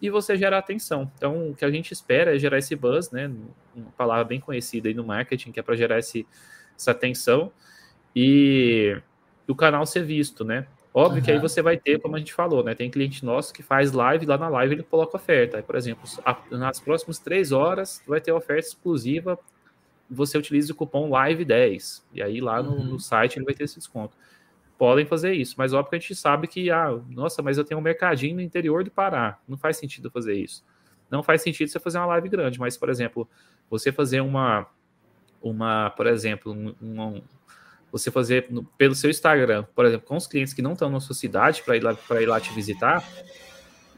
[0.00, 1.10] e você gerar atenção.
[1.16, 3.30] Então, o que a gente espera é gerar esse buzz, né?
[3.74, 6.26] Uma palavra bem conhecida aí no marketing, que é para gerar esse,
[6.76, 7.52] essa atenção.
[8.14, 8.96] E
[9.50, 10.66] o canal ser visto, né?
[10.92, 11.24] Óbvio uhum.
[11.24, 12.74] que aí você vai ter, como a gente falou, né?
[12.74, 15.56] Tem cliente nosso que faz live, lá na live ele coloca oferta.
[15.56, 16.02] Aí, por exemplo,
[16.50, 19.38] nas próximas três horas vai ter oferta exclusiva,
[20.10, 22.02] você utiliza o cupom LIVE10.
[22.12, 22.84] E aí lá no, uhum.
[22.84, 24.16] no, site ele vai ter esse desconto.
[24.76, 27.78] Podem fazer isso, mas óbvio que a gente sabe que, ah, nossa, mas eu tenho
[27.78, 29.38] um mercadinho no interior do Pará.
[29.46, 30.64] Não faz sentido fazer isso.
[31.10, 33.28] Não faz sentido você fazer uma live grande, mas, por exemplo,
[33.68, 34.66] você fazer uma,
[35.40, 37.22] uma por exemplo, um, um
[37.90, 41.00] você fazer no, pelo seu Instagram, por exemplo, com os clientes que não estão na
[41.00, 43.06] sua cidade para ir lá para ir lá te visitar,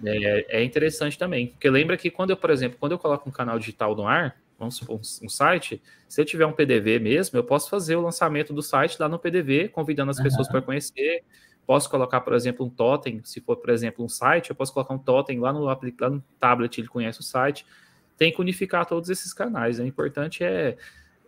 [0.04, 1.48] é, é, interessante também.
[1.48, 4.36] Porque lembra que quando eu, por exemplo, quando eu coloco um canal digital no ar,
[4.58, 8.00] vamos supor, um, um site, se eu tiver um PDV mesmo, eu posso fazer o
[8.00, 10.24] lançamento do site lá no PDV, convidando as uhum.
[10.24, 11.22] pessoas para conhecer.
[11.66, 14.94] Posso colocar, por exemplo, um totem, se for, por exemplo, um site, eu posso colocar
[14.94, 15.78] um totem lá no, lá
[16.10, 17.64] no tablet, ele conhece o site.
[18.16, 19.78] Tem que unificar todos esses canais.
[19.78, 20.76] O importante é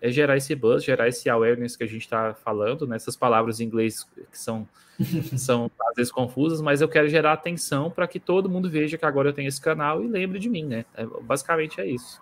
[0.04, 3.18] é gerar esse buzz, gerar esse awareness que a gente está falando, nessas né?
[3.18, 4.68] palavras em inglês que são,
[5.34, 9.06] são às vezes confusas, mas eu quero gerar atenção para que todo mundo veja que
[9.06, 10.84] agora eu tenho esse canal e lembre de mim, né?
[10.94, 12.20] É, basicamente é isso.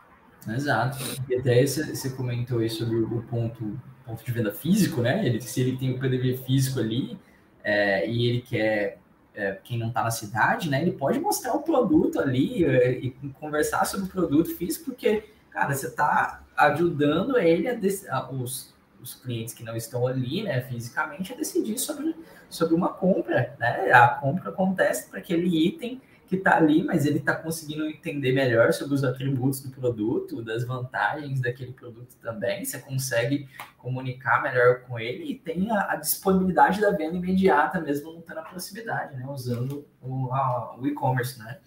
[0.48, 0.98] Exato.
[1.28, 5.26] E até você comentou aí sobre o ponto, ponto de venda físico, né?
[5.26, 7.18] Ele, se ele tem o PDV físico ali
[7.64, 9.00] é, e ele quer
[9.34, 10.82] é, quem não está na cidade, né?
[10.82, 15.74] Ele pode mostrar o produto ali é, e conversar sobre o produto físico, porque, cara,
[15.74, 21.32] você está ajudando ele a, a os, os clientes que não estão ali, né, fisicamente,
[21.32, 22.14] a decidir sobre,
[22.48, 23.90] sobre uma compra, né?
[23.92, 26.00] A compra acontece para aquele item
[26.32, 30.64] que está ali, mas ele está conseguindo entender melhor sobre os atributos do produto, das
[30.64, 32.64] vantagens daquele produto também.
[32.64, 38.12] Você consegue comunicar melhor com ele e tem a, a disponibilidade da venda imediata, mesmo
[38.12, 39.26] não estando na proximidade, né?
[39.28, 40.30] Usando o,
[40.78, 41.58] o e-commerce, né?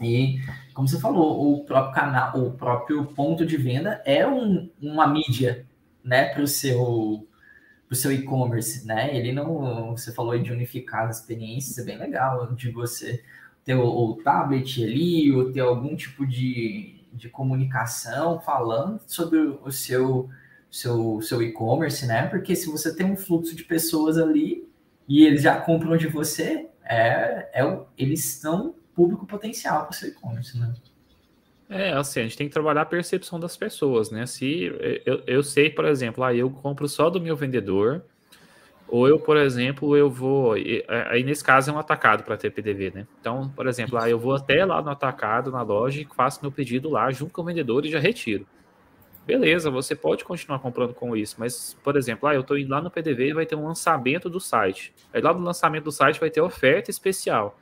[0.00, 0.40] E,
[0.74, 5.66] como você falou, o próprio canal, o próprio ponto de venda é um, uma mídia,
[6.04, 7.26] né, para o seu
[7.86, 9.16] pro seu e-commerce, né?
[9.16, 13.24] Ele não, você falou de unificar as experiências, é bem legal de você
[13.64, 19.70] ter o, o tablet ali, ou ter algum tipo de, de comunicação falando sobre o
[19.70, 20.28] seu
[20.70, 22.26] seu seu e-commerce, né?
[22.26, 24.68] Porque se você tem um fluxo de pessoas ali
[25.08, 30.08] e eles já compram de você, é, é eles estão público potencial para o seu
[30.08, 30.74] e-commerce, né?
[31.70, 34.26] É, assim, a gente tem que trabalhar a percepção das pessoas, né?
[34.26, 34.72] Se
[35.06, 38.02] eu, eu sei, por exemplo, ah, eu compro só do meu vendedor,
[38.88, 40.54] ou eu, por exemplo, eu vou.
[41.10, 43.06] Aí nesse caso é um atacado para ter PDV, né?
[43.20, 46.50] Então, por exemplo, ah, eu vou até lá no atacado, na loja, e faço meu
[46.50, 48.46] pedido lá junto com o vendedor e já retiro.
[49.24, 52.80] Beleza, você pode continuar comprando com isso, mas, por exemplo, ah, eu estou indo lá
[52.80, 54.92] no PDV e vai ter um lançamento do site.
[55.12, 57.56] Aí lá no lançamento do site vai ter oferta especial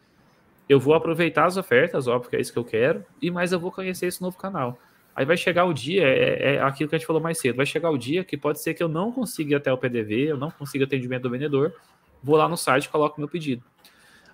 [0.68, 3.60] eu vou aproveitar as ofertas, óbvio que é isso que eu quero, e mais eu
[3.60, 4.78] vou conhecer esse novo canal.
[5.14, 7.64] Aí vai chegar o dia, é, é, aquilo que a gente falou mais cedo, vai
[7.64, 10.36] chegar o dia que pode ser que eu não consiga ir até o PDV, eu
[10.36, 11.74] não consiga atendimento do vendedor,
[12.22, 13.62] vou lá no site e coloco meu pedido.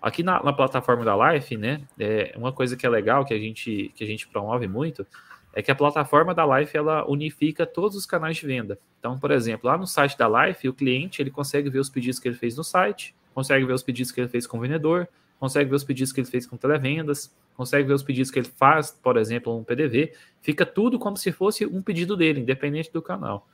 [0.01, 3.39] Aqui na, na, plataforma da Life, né, é uma coisa que é legal, que a
[3.39, 5.07] gente, que a gente promove muito,
[5.53, 8.79] é que a plataforma da Life ela unifica todos os canais de venda.
[8.99, 12.19] Então, por exemplo, lá no site da Life, o cliente ele consegue ver os pedidos
[12.19, 15.09] que ele fez no site, consegue ver os pedidos que ele fez com o vendedor,
[15.43, 18.47] consegue ver os pedidos que ele fez com televendas, consegue ver os pedidos que ele
[18.47, 23.03] faz, por exemplo, um PDV, fica tudo como se fosse um pedido dele, independente do
[23.03, 23.49] canal.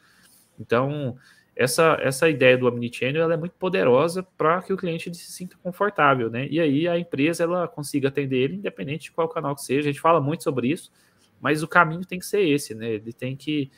[0.61, 1.17] Então,
[1.57, 5.57] essa, essa ideia do omnichannel ela é muito poderosa para que o cliente se sinta
[5.63, 6.47] confortável, né?
[6.51, 9.89] E aí a empresa ela consiga atender ele, independente de qual canal que seja.
[9.89, 10.93] A gente fala muito sobre isso,
[11.41, 12.97] mas o caminho tem que ser esse, né?
[12.97, 13.71] Ele tem que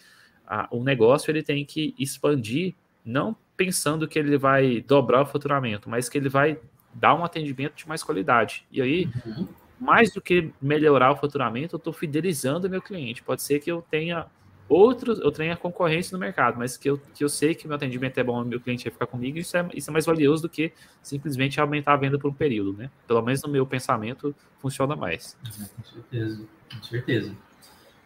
[0.44, 5.88] a, o negócio ele tem que expandir, não pensando que ele vai dobrar o faturamento,
[5.88, 6.58] mas que ele vai
[6.94, 8.66] dar um atendimento de mais qualidade.
[8.70, 9.48] E aí, uhum.
[9.78, 13.22] mais do que melhorar o faturamento, eu estou fidelizando o meu cliente.
[13.22, 14.26] Pode ser que eu tenha
[14.70, 17.74] outros, eu tenho a concorrência no mercado, mas que eu, que eu sei que meu
[17.74, 20.48] atendimento é bom, meu cliente vai ficar comigo, isso é, isso é mais valioso do
[20.48, 20.72] que
[21.02, 22.88] simplesmente aumentar a venda por um período, né?
[23.06, 25.36] Pelo menos no meu pensamento, funciona mais.
[25.44, 27.36] Com certeza, com certeza.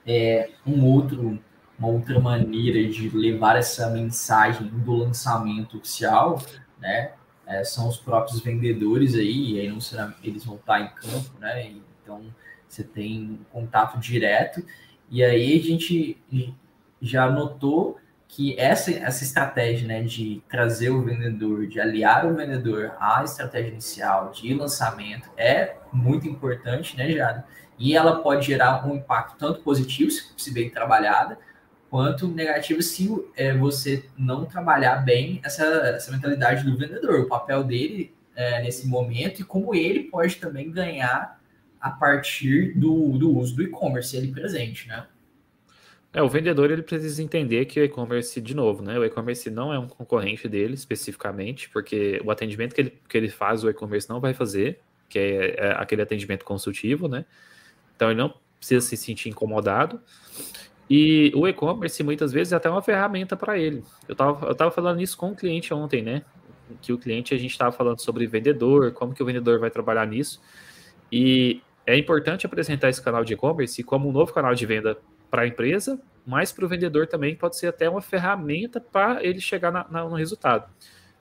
[0.06, 1.38] É, um outro,
[1.78, 6.42] uma outra maneira de levar essa mensagem do lançamento oficial,
[6.78, 7.12] né?
[7.46, 11.38] É, são os próprios vendedores aí, e aí não será, eles vão estar em campo,
[11.38, 11.72] né?
[12.02, 12.22] Então
[12.68, 14.64] você tem contato direto
[15.10, 16.18] e aí a gente
[17.00, 22.92] já notou que essa, essa estratégia né, de trazer o vendedor, de aliar o vendedor
[22.98, 27.46] à estratégia inicial de lançamento é muito importante, né, Jada?
[27.78, 31.38] E ela pode gerar um impacto tanto positivo, se bem trabalhada,
[31.94, 37.62] quanto negativo se é, você não trabalhar bem essa, essa mentalidade do vendedor, o papel
[37.62, 41.40] dele é, nesse momento e como ele pode também ganhar
[41.80, 45.06] a partir do, do uso do e-commerce ali presente, né?
[46.12, 48.98] É, o vendedor ele precisa entender que o e-commerce, de novo, né?
[48.98, 53.28] O e-commerce não é um concorrente dele especificamente, porque o atendimento que ele, que ele
[53.28, 57.24] faz, o e-commerce não vai fazer, que é, é aquele atendimento consultivo, né?
[57.94, 60.00] Então ele não precisa se sentir incomodado.
[60.88, 63.82] E o e-commerce muitas vezes é até uma ferramenta para ele.
[64.08, 66.22] Eu estava eu tava falando isso com o cliente ontem, né?
[66.82, 70.06] Que o cliente a gente estava falando sobre vendedor, como que o vendedor vai trabalhar
[70.06, 70.40] nisso.
[71.10, 74.98] E é importante apresentar esse canal de e-commerce como um novo canal de venda
[75.30, 79.40] para a empresa, mas para o vendedor também pode ser até uma ferramenta para ele
[79.40, 80.70] chegar na, na, no resultado.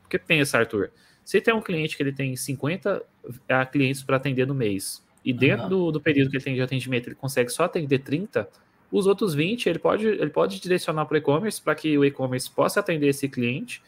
[0.02, 0.92] Porque pensa, Arthur,
[1.24, 3.04] se tem um cliente que ele tem 50
[3.48, 5.70] é, clientes para atender no mês, e dentro uhum.
[5.70, 8.48] do, do, período que ele tem de atendimento ele consegue só atender 30,
[8.94, 12.50] os outros 20 ele pode, ele pode direcionar para o e-commerce para que o e-commerce
[12.50, 13.82] possa atender esse cliente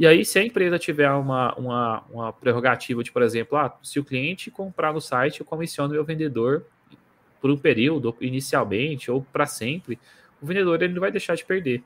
[0.00, 4.00] e aí, se a empresa tiver uma, uma, uma prerrogativa de, por exemplo, ah, se
[4.00, 6.64] o cliente comprar no site, eu comissiono meu vendedor
[7.38, 9.98] por um período, inicialmente, ou para sempre,
[10.40, 11.82] o vendedor ele não vai deixar de perder.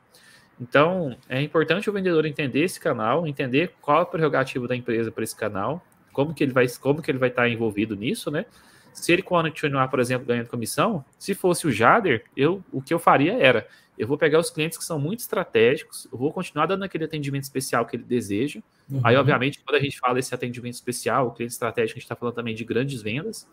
[0.61, 5.25] Então, é importante o vendedor entender esse canal, entender qual a prerrogativa da empresa para
[5.25, 8.47] esse canal, como que ele vai, como que ele vai estar envolvido nisso, né?
[8.95, 12.99] Se ele continuar, por exemplo, ganhando comissão, se fosse o Jader, eu, o que eu
[12.99, 16.83] faria era eu vou pegar os clientes que são muito estratégicos, eu vou continuar dando
[16.83, 18.61] aquele atendimento especial que ele deseja.
[18.91, 19.01] Uhum.
[19.05, 22.17] Aí, obviamente, quando a gente fala desse atendimento especial, o cliente estratégico, a gente está
[22.17, 23.47] falando também de grandes vendas.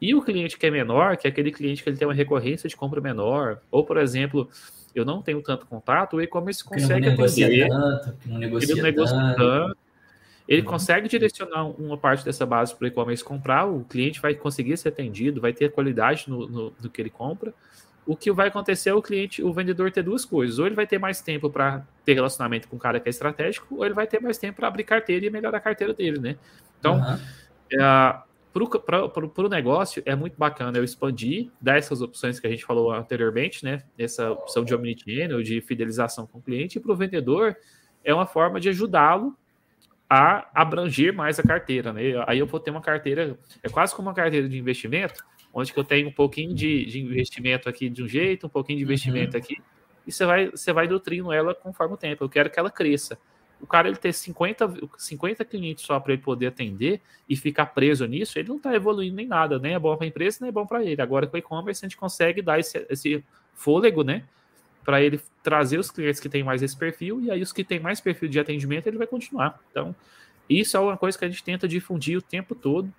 [0.00, 2.68] E o cliente que é menor, que é aquele cliente que ele tem uma recorrência
[2.68, 4.48] de compra menor, ou, por exemplo,
[4.94, 7.68] eu não tenho tanto contato, o e-commerce consegue atender.
[7.68, 9.36] Tanto, que não negocia ele não negocia tanto.
[9.38, 9.78] tanto.
[10.48, 10.68] Ele uhum.
[10.68, 14.88] consegue direcionar uma parte dessa base para o e-commerce comprar, o cliente vai conseguir ser
[14.88, 17.52] atendido, vai ter qualidade no, no, no que ele compra
[18.08, 20.58] o que vai acontecer é o cliente, o vendedor ter duas coisas.
[20.58, 23.76] Ou ele vai ter mais tempo para ter relacionamento com o cara que é estratégico,
[23.76, 26.36] ou ele vai ter mais tempo para abrir carteira e melhorar a carteira dele, né?
[26.80, 27.18] Então, uhum.
[27.70, 28.18] é,
[28.50, 32.90] para o negócio, é muito bacana eu expandir, dar essas opções que a gente falou
[32.90, 33.82] anteriormente, né?
[33.98, 37.54] Essa opção de omnichannel, de fidelização com o cliente, e para o vendedor
[38.02, 39.36] é uma forma de ajudá-lo
[40.08, 42.02] a abranger mais a carteira, né?
[42.26, 45.78] Aí eu vou ter uma carteira, é quase como uma carteira de investimento, onde que
[45.78, 49.36] eu tenho um pouquinho de, de investimento aqui de um jeito, um pouquinho de investimento
[49.36, 49.42] uhum.
[49.42, 49.56] aqui,
[50.06, 52.24] e você vai, você vai nutrindo ela conforme o tempo.
[52.24, 53.18] Eu quero que ela cresça.
[53.60, 58.06] O cara ele ter 50, 50 clientes só para ele poder atender e ficar preso
[58.06, 60.52] nisso, ele não está evoluindo nem nada, nem é bom para a empresa, nem é
[60.52, 61.02] bom para ele.
[61.02, 63.22] Agora com o e-commerce a gente consegue dar esse, esse
[63.54, 64.24] fôlego, né?
[64.88, 67.78] Para ele trazer os clientes que têm mais esse perfil, e aí os que têm
[67.78, 69.60] mais perfil de atendimento, ele vai continuar.
[69.70, 69.94] Então,
[70.48, 72.90] isso é uma coisa que a gente tenta difundir o tempo todo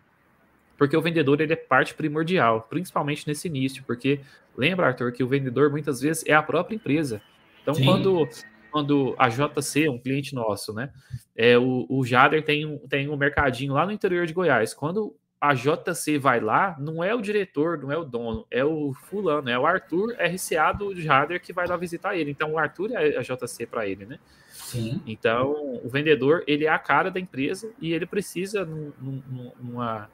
[0.79, 4.21] porque o vendedor ele é parte primordial, principalmente nesse início, porque
[4.55, 7.21] lembra, Arthur, que o vendedor muitas vezes é a própria empresa.
[7.61, 8.27] Então, quando
[8.71, 10.91] quando a JC, um cliente nosso, né,
[11.35, 14.73] é, o, o Jader tem um, tem um mercadinho lá no interior de Goiás.
[14.73, 18.93] Quando a JC vai lá, não é o diretor, não é o dono, é o
[18.93, 22.31] fulano, é o Arthur RCA do Jader que vai lá visitar ele.
[22.31, 24.19] Então, o Arthur é a JC para ele, né?
[24.49, 25.01] Sim.
[25.07, 30.09] Então, o vendedor, ele é a cara da empresa e ele precisa, numa,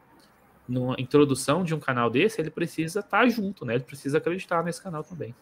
[0.67, 3.75] numa introdução de um canal desse, ele precisa estar tá junto, né?
[3.75, 5.33] Ele precisa acreditar nesse canal também.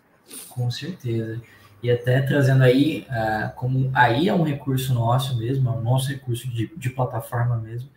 [0.47, 1.41] Com certeza.
[1.81, 6.07] E até trazendo aí, uh, como aí é um recurso nosso mesmo, é o nosso
[6.07, 7.89] recurso de, de plataforma mesmo,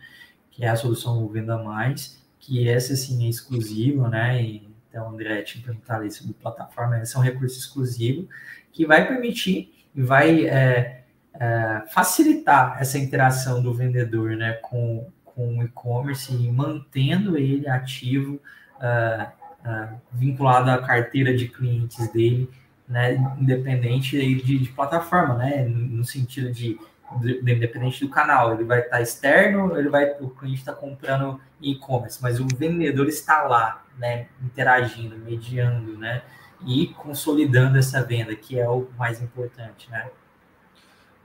[0.57, 4.41] que é a solução Venda Mais, que essa sim é exclusiva, né?
[4.89, 8.27] Então, André, tinha perguntado aí sobre plataforma, esse é um recurso exclusivo
[8.73, 11.03] que vai permitir e vai é,
[11.35, 18.41] é, facilitar essa interação do vendedor né, com, com o e-commerce e mantendo ele ativo,
[18.77, 19.27] uh,
[19.63, 22.49] uh, vinculado à carteira de clientes dele,
[22.87, 26.79] né, independente de, de plataforma, né, no sentido de
[27.15, 32.39] independente do canal, ele vai estar externo, ele vai, o cliente está comprando e-commerce, mas
[32.39, 36.21] o vendedor está lá, né, interagindo, mediando, né,
[36.65, 40.09] e consolidando essa venda, que é o mais importante, né.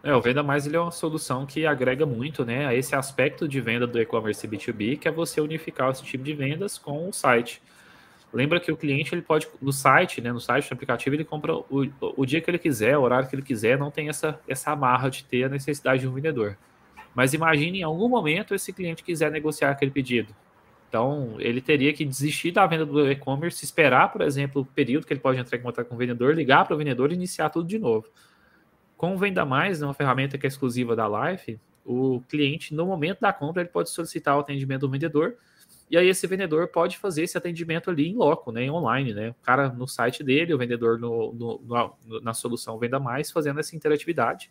[0.05, 3.47] É, o Venda Mais ele é uma solução que agrega muito, né, a esse aspecto
[3.47, 7.13] de venda do e-commerce B2B, que é você unificar esse tipo de vendas com o
[7.13, 7.63] site.
[8.33, 11.55] Lembra que o cliente ele pode no site, né, no site do aplicativo ele compra
[11.55, 14.71] o, o dia que ele quiser, o horário que ele quiser, não tem essa essa
[14.71, 16.57] amarra de ter a necessidade de um vendedor.
[17.15, 20.35] Mas imagine em algum momento esse cliente quiser negociar aquele pedido.
[20.89, 25.13] Então, ele teria que desistir da venda do e-commerce, esperar, por exemplo, o período que
[25.15, 27.67] ele pode entrar em contato com o vendedor, ligar para o vendedor e iniciar tudo
[27.67, 28.07] de novo.
[28.95, 33.21] Com o Venda Mais, uma ferramenta que é exclusiva da Life, o cliente, no momento
[33.21, 35.35] da compra, ele pode solicitar o atendimento do vendedor
[35.93, 39.29] e aí esse vendedor pode fazer esse atendimento ali em loco, né, online, né?
[39.29, 41.61] O cara no site dele, o vendedor no, no,
[42.07, 44.51] no, na solução Venda Mais, fazendo essa interatividade.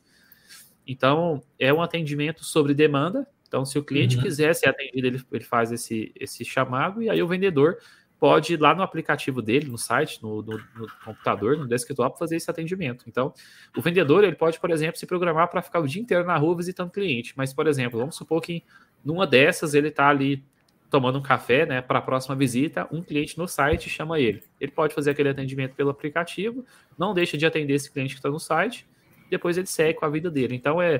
[0.85, 3.27] Então, é um atendimento sobre demanda.
[3.47, 4.21] Então, se o cliente uhum.
[4.21, 7.79] quiser ser atendido, ele, ele faz esse, esse chamado e aí o vendedor
[8.19, 12.35] pode ir lá no aplicativo dele, no site, no, no, no, computador, no desktop, fazer
[12.35, 13.05] esse atendimento.
[13.07, 13.33] Então,
[13.75, 16.55] o vendedor ele pode, por exemplo, se programar para ficar o dia inteiro na rua
[16.55, 17.33] visitando cliente.
[17.35, 18.63] Mas, por exemplo, vamos supor que
[19.03, 20.45] numa dessas ele está ali
[20.91, 24.43] tomando um café, né, para a próxima visita, um cliente no site chama ele.
[24.59, 26.65] Ele pode fazer aquele atendimento pelo aplicativo,
[26.99, 28.85] não deixa de atender esse cliente que está no site,
[29.29, 30.53] depois ele segue com a vida dele.
[30.53, 30.99] Então é,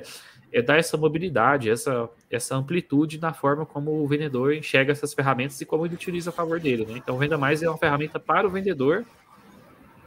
[0.50, 5.60] é dar essa mobilidade, essa, essa amplitude na forma como o vendedor enxerga essas ferramentas
[5.60, 6.86] e como ele utiliza a favor dele.
[6.86, 6.94] Né?
[6.96, 9.04] Então, Venda Mais é uma ferramenta para o vendedor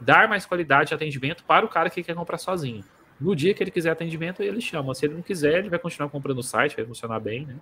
[0.00, 2.84] dar mais qualidade de atendimento para o cara que quer comprar sozinho.
[3.20, 4.94] No dia que ele quiser atendimento, ele chama.
[4.94, 7.56] Se ele não quiser, ele vai continuar comprando no site, vai funcionar bem, né?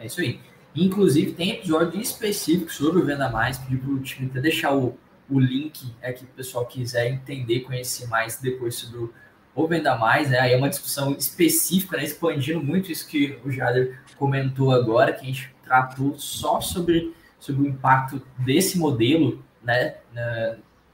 [0.00, 0.40] É isso aí.
[0.74, 3.58] Inclusive, tem episódio específico sobre o Venda Mais.
[3.58, 4.98] Pedi para o time até deixar o,
[5.28, 9.12] o link aqui para o pessoal quiser entender, conhecer mais depois sobre o,
[9.54, 10.30] o Venda Mais.
[10.30, 10.38] Né?
[10.38, 12.04] Aí é uma discussão específica, né?
[12.04, 17.62] expandindo muito isso que o Jader comentou agora, que a gente tratou só sobre, sobre
[17.62, 19.96] o impacto desse modelo né?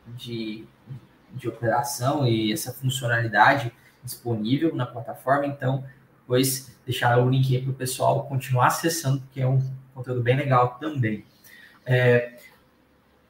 [0.09, 0.65] de,
[1.33, 3.73] de operação e essa funcionalidade
[4.03, 5.47] disponível na plataforma.
[5.47, 5.85] Então,
[6.29, 9.63] depois deixar o link aí para o pessoal continuar acessando, porque é um
[9.95, 11.25] conteúdo bem legal também.
[11.87, 12.37] É,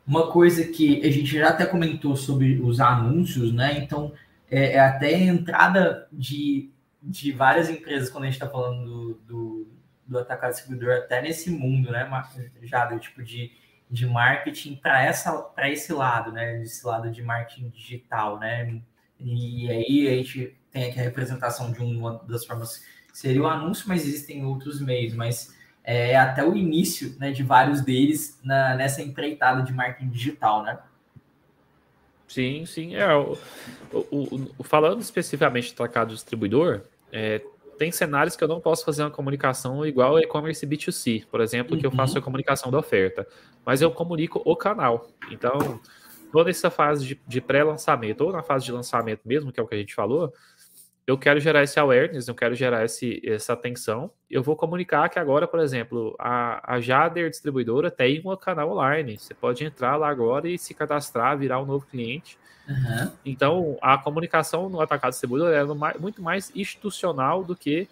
[0.05, 3.79] uma coisa que a gente já até comentou sobre os anúncios, né?
[3.79, 4.13] Então,
[4.51, 6.71] é, é até a entrada de,
[7.01, 9.69] de várias empresas, quando a gente está falando do, do,
[10.05, 12.11] do atacado distribuidor, até nesse mundo, né?
[12.65, 13.53] Já do tipo de,
[13.89, 16.61] de marketing para esse lado, né?
[16.63, 18.81] Esse lado de marketing digital, né?
[19.21, 23.47] E aí a gente tem aqui a representação de uma das formas que seria o
[23.47, 28.75] anúncio, mas existem outros meios, mas é até o início né, de vários deles na,
[28.75, 30.79] nessa empreitada de marketing digital, né?
[32.27, 32.95] Sim, sim.
[32.95, 33.39] É, o,
[33.93, 37.43] o, o falando especificamente do atacado distribuidor, é,
[37.79, 41.81] tem cenários que eu não posso fazer uma comunicação igual e-commerce B2C, por exemplo, uhum.
[41.81, 42.19] que eu faço uhum.
[42.19, 43.27] a comunicação da oferta,
[43.65, 45.09] mas eu comunico o canal.
[45.31, 45.81] Então,
[46.31, 49.67] toda essa fase de, de pré-lançamento, ou na fase de lançamento mesmo, que é o
[49.67, 50.35] que a gente falou,
[51.09, 54.11] eu quero gerar esse awareness, eu quero gerar esse, essa atenção.
[54.31, 59.17] Eu vou comunicar que agora, por exemplo, a, a Jader distribuidora tem um canal online.
[59.17, 62.39] Você pode entrar lá agora e se cadastrar, virar um novo cliente.
[62.69, 63.11] Uhum.
[63.25, 65.65] Então, a comunicação no atacado distribuidor é
[65.99, 67.89] muito mais institucional do que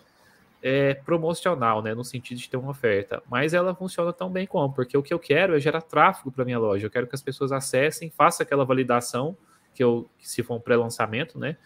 [0.63, 3.23] é, promocional, né, no sentido de ter uma oferta.
[3.31, 6.45] Mas ela funciona tão bem como, porque o que eu quero é gerar tráfego para
[6.45, 6.85] minha loja.
[6.85, 9.35] Eu quero que as pessoas acessem, façam aquela validação
[9.75, 11.57] que eu, se for um pré-lançamento, né,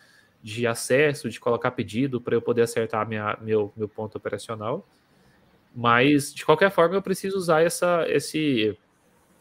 [0.43, 4.86] de acesso, de colocar pedido para eu poder acertar minha, meu, meu ponto operacional.
[5.74, 8.76] Mas, de qualquer forma, eu preciso usar essa, esse,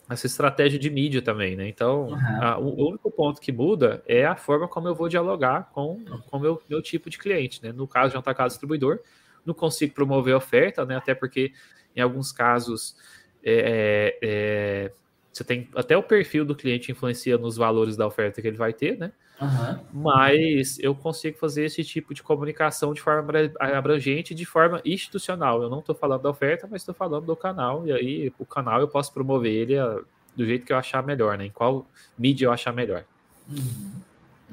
[0.09, 1.67] essa estratégia de mídia também, né?
[1.67, 2.43] Então, uhum.
[2.43, 5.99] a, o único ponto que muda é a forma como eu vou dialogar com
[6.31, 7.71] o meu, meu tipo de cliente, né?
[7.71, 8.99] No caso de um atacado distribuidor,
[9.45, 10.95] não consigo promover oferta, né?
[10.97, 11.53] Até porque
[11.95, 12.95] Em alguns casos,
[13.43, 14.91] é, é, é,
[15.31, 18.73] você tem até o perfil do cliente influencia nos valores da oferta que ele vai
[18.73, 19.11] ter, né?
[19.41, 19.79] Uhum.
[19.93, 25.63] Mas eu consigo fazer esse tipo de comunicação de forma abrangente, de forma institucional.
[25.63, 27.87] Eu não estou falando da oferta, mas estou falando do canal.
[27.87, 29.99] E aí, o canal eu posso promover ele a,
[30.35, 31.45] do jeito que eu achar melhor, né?
[31.45, 31.87] Em qual
[32.17, 33.05] mídia eu achar melhor.
[33.49, 33.91] Uhum.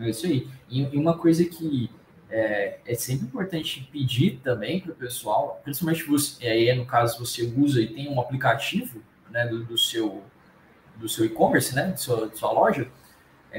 [0.00, 0.48] É isso aí.
[0.70, 1.90] E, e uma coisa que
[2.30, 7.42] é, é, sempre importante pedir também para o pessoal, principalmente você, aí no caso você
[7.56, 10.22] usa e tem um aplicativo né, do, do seu
[10.96, 12.88] do seu e-commerce, né, de sua, de sua loja,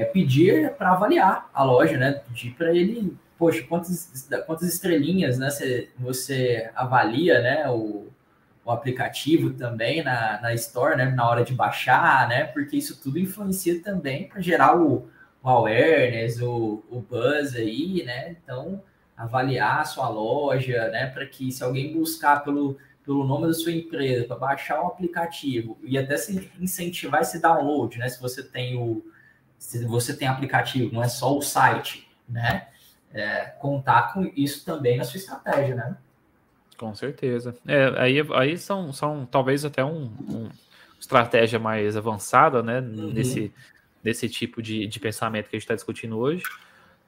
[0.02, 5.50] é pedir para avaliar a loja, né, pedir para ele, poxa, quantas, quantas estrelinhas, né,
[5.50, 8.06] você, você avalia, né, o,
[8.64, 13.18] o aplicativo também na, na Store, né, na hora de baixar, né, porque isso tudo
[13.18, 15.08] influencia também para gerar o
[15.42, 18.36] o awareness, o, o buzz aí, né?
[18.42, 18.82] Então,
[19.16, 21.06] avaliar a sua loja, né?
[21.06, 25.78] Para que se alguém buscar pelo, pelo nome da sua empresa, para baixar o aplicativo
[25.82, 28.08] e até se incentivar esse download, né?
[28.08, 29.04] Se você tem o
[29.58, 32.68] se você tem aplicativo, não é só o site, né?
[33.12, 35.96] É, contar com isso também na sua estratégia, né?
[36.76, 37.56] Com certeza.
[37.66, 40.48] É, aí, aí são, são talvez até um, um
[41.00, 42.80] estratégia mais avançada, né?
[42.80, 43.12] Uhum.
[43.12, 43.52] Nesse
[44.02, 46.44] desse tipo de, de pensamento que a gente está discutindo hoje.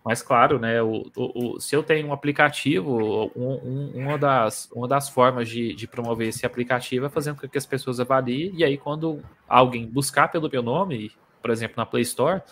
[0.05, 4.68] Mas, claro, né, o, o, o, se eu tenho um aplicativo, um, um, uma, das,
[4.72, 8.53] uma das formas de, de promover esse aplicativo é fazendo com que as pessoas avaliem,
[8.55, 12.43] e aí quando alguém buscar pelo meu nome, por exemplo, na Play Store,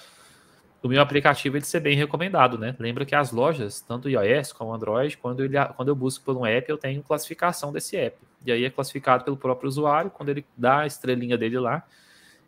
[0.83, 2.75] o meu aplicativo ele ser bem recomendado, né?
[2.79, 6.47] Lembra que as lojas, tanto iOS como Android, quando, ele, quando eu busco por um
[6.47, 8.17] app, eu tenho classificação desse app.
[8.47, 11.85] E aí é classificado pelo próprio usuário, quando ele dá a estrelinha dele lá,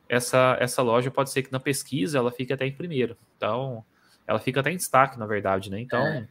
[0.08, 3.16] essa, essa loja pode ser que na pesquisa ela fique até em primeiro.
[3.36, 3.84] Então,
[4.26, 5.80] ela fica até em destaque, na verdade, né?
[5.80, 6.28] Então, é.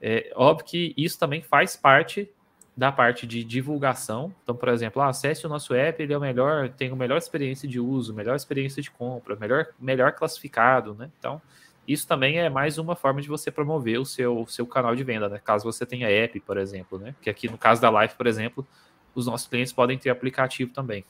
[0.00, 2.30] é óbvio que isso também faz parte
[2.76, 4.34] da parte de divulgação.
[4.42, 7.18] Então, por exemplo, ah, acesse o nosso app, ele é o melhor, tem a melhor
[7.18, 11.10] experiência de uso, melhor experiência de compra, melhor, melhor classificado, né?
[11.18, 11.40] Então,
[11.86, 15.28] isso também é mais uma forma de você promover o seu, seu canal de venda,
[15.28, 15.40] né?
[15.44, 17.14] Caso você tenha app, por exemplo, né?
[17.20, 18.66] Que aqui no caso da Live, por exemplo,
[19.14, 21.04] os nossos clientes podem ter aplicativo também.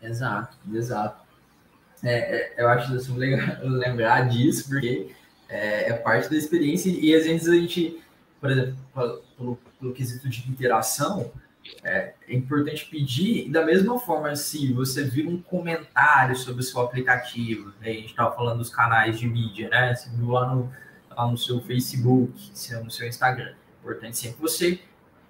[0.00, 1.22] Exato, exato.
[2.02, 5.10] É, é, eu acho assim, legal lembrar disso, porque
[5.48, 8.02] é, é, parte da experiência e às vezes a gente,
[8.42, 8.76] por exemplo,
[9.36, 11.30] pelo, pelo quesito de interação,
[11.84, 16.64] é, é, importante pedir, e da mesma forma, se você vir um comentário sobre o
[16.64, 19.94] seu aplicativo, né, a gente estava falando dos canais de mídia, né?
[19.94, 20.72] Você viu lá no,
[21.08, 22.32] lá no seu Facebook,
[22.82, 23.50] no seu Instagram.
[23.50, 24.80] É importante sempre você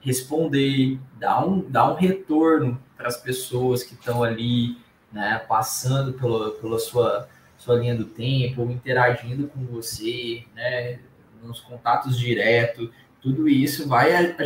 [0.01, 4.79] responder, dar um, dar um retorno para as pessoas que estão ali,
[5.13, 10.99] né, passando pela, pela sua, sua linha do tempo, interagindo com você, né,
[11.43, 12.91] nos contatos diretos,
[13.21, 14.37] tudo isso vai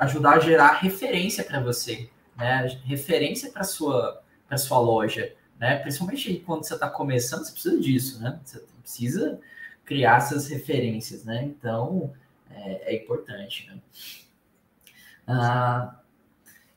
[0.00, 6.42] ajudar a gerar referência para você, né, referência para sua para sua loja, né, principalmente
[6.46, 9.40] quando você está começando, você precisa disso, né, você precisa
[9.84, 12.12] criar essas referências, né, então
[12.50, 13.78] é, é importante, né.
[15.26, 15.98] Ah,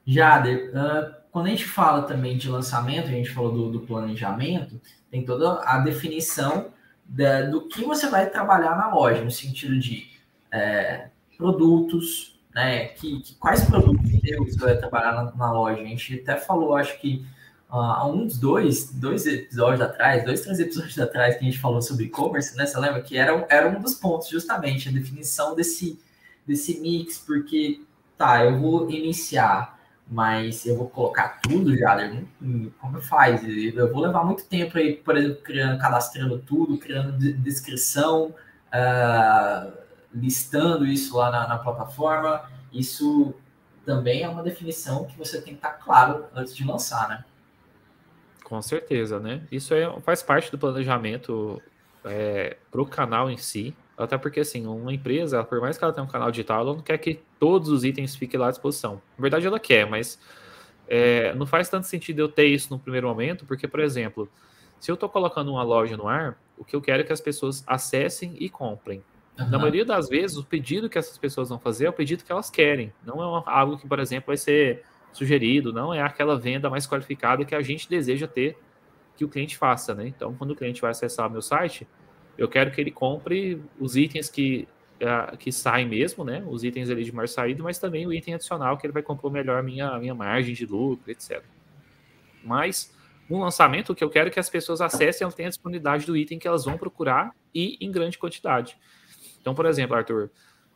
[0.06, 4.80] Jader, uh, quando a gente fala também de lançamento, a gente falou do, do planejamento,
[5.12, 6.72] tem toda a definição
[7.08, 10.08] da, do que você vai trabalhar na loja, no sentido de
[10.52, 12.88] é, produtos, né?
[12.88, 15.82] Que, que, quais produtos você vai trabalhar na, na, loja?
[15.82, 17.26] A gente até falou, acho que
[17.70, 21.82] uh, há uns dois, dois episódios atrás, dois, três episódios atrás que a gente falou
[21.82, 22.66] sobre e-commerce, né?
[22.66, 26.00] Você lembra que era, era um dos pontos, justamente, a definição desse,
[26.46, 27.82] desse mix, porque
[28.18, 29.77] tá, eu vou iniciar
[30.10, 32.24] mas eu vou colocar tudo já, né?
[32.80, 33.44] como faz?
[33.44, 38.34] Eu vou levar muito tempo aí, por exemplo, criando, cadastrando tudo, criando descrição,
[38.68, 39.74] uh,
[40.14, 42.50] listando isso lá na, na, plataforma.
[42.72, 43.34] Isso
[43.86, 47.26] também é uma definição que você tem que estar claro antes de lançar, né?
[48.46, 49.42] Com certeza, né?
[49.52, 51.62] Isso é, faz parte do planejamento
[52.06, 53.76] é, para o canal em si.
[53.98, 56.82] Até porque, assim, uma empresa, por mais que ela tenha um canal digital, ela não
[56.82, 59.02] quer que todos os itens fiquem lá à disposição.
[59.18, 60.20] Na verdade, ela quer, mas
[60.88, 64.30] é, não faz tanto sentido eu ter isso no primeiro momento, porque, por exemplo,
[64.80, 67.20] se eu estou colocando uma loja no ar, o que eu quero é que as
[67.20, 69.04] pessoas acessem e comprem.
[69.40, 69.50] Uhum.
[69.50, 72.32] Na maioria das vezes, o pedido que essas pessoas vão fazer é o pedido que
[72.32, 72.94] elas querem.
[73.04, 77.44] Não é algo que, por exemplo, vai ser sugerido, não é aquela venda mais qualificada
[77.44, 78.58] que a gente deseja ter
[79.16, 80.08] que o cliente faça, né?
[80.08, 81.88] Então, quando o cliente vai acessar o meu site,
[82.38, 84.68] eu quero que ele compre os itens que,
[85.02, 86.44] uh, que saem mesmo, né?
[86.48, 89.32] Os itens ali de maior saída, mas também o item adicional que ele vai compor
[89.32, 91.44] melhor a minha, minha margem de lucro, etc.
[92.44, 92.94] Mas
[93.30, 96.06] um lançamento, o que eu quero é que as pessoas acessem, elas tenham a disponibilidade
[96.06, 98.78] do item que elas vão procurar e em grande quantidade.
[99.42, 100.30] Então, por exemplo, Arthur,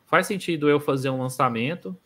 [0.06, 1.96] faz sentido eu fazer um lançamento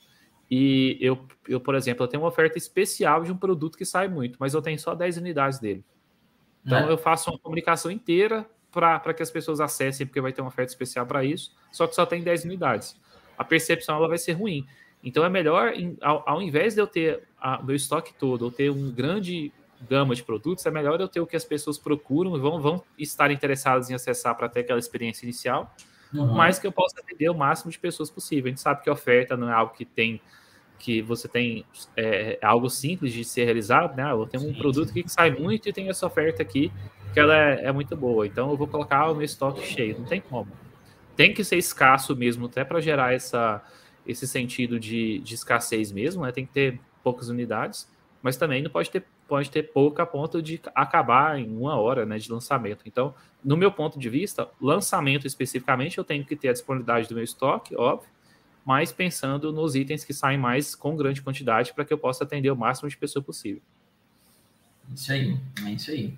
[0.50, 4.06] e eu, eu, por exemplo, eu tenho uma oferta especial de um produto que sai
[4.06, 5.84] muito, mas eu tenho só 10 unidades dele.
[6.64, 6.92] Então é.
[6.92, 10.70] eu faço uma comunicação inteira para que as pessoas acessem, porque vai ter uma oferta
[10.70, 13.00] especial para isso, só que só tem 10 unidades.
[13.38, 14.66] A percepção ela vai ser ruim.
[15.02, 15.72] Então é melhor,
[16.02, 19.50] ao, ao invés de eu ter o meu estoque todo, ou ter um grande
[19.88, 22.82] gama de produtos, é melhor eu ter o que as pessoas procuram e vão, vão
[22.98, 25.74] estar interessadas em acessar para ter aquela experiência inicial,
[26.12, 26.34] uhum.
[26.34, 28.46] mas que eu possa atender o máximo de pessoas possível.
[28.46, 30.20] A gente sabe que a oferta não é algo que tem
[30.78, 31.64] que você tem
[31.96, 34.10] é, é algo simples de ser realizado, né?
[34.12, 35.02] Eu tenho um sim, produto sim.
[35.02, 36.70] que sai muito e tem essa oferta aqui
[37.16, 38.26] que ela é, é, muito boa.
[38.26, 40.52] Então eu vou colocar o meu estoque cheio, não tem como.
[41.16, 43.64] Tem que ser escasso mesmo, até para gerar essa,
[44.06, 46.30] esse sentido de, de escassez mesmo, né?
[46.30, 47.90] Tem que ter poucas unidades,
[48.22, 52.06] mas também não pode ter pode ter pouca a ponto de acabar em uma hora
[52.06, 52.82] né, de lançamento.
[52.86, 53.12] Então,
[53.42, 57.24] no meu ponto de vista, lançamento especificamente, eu tenho que ter a disponibilidade do meu
[57.24, 58.08] estoque, óbvio,
[58.64, 62.52] mas pensando nos itens que saem mais com grande quantidade para que eu possa atender
[62.52, 63.62] o máximo de pessoa possível.
[64.94, 66.14] Isso aí, é isso aí.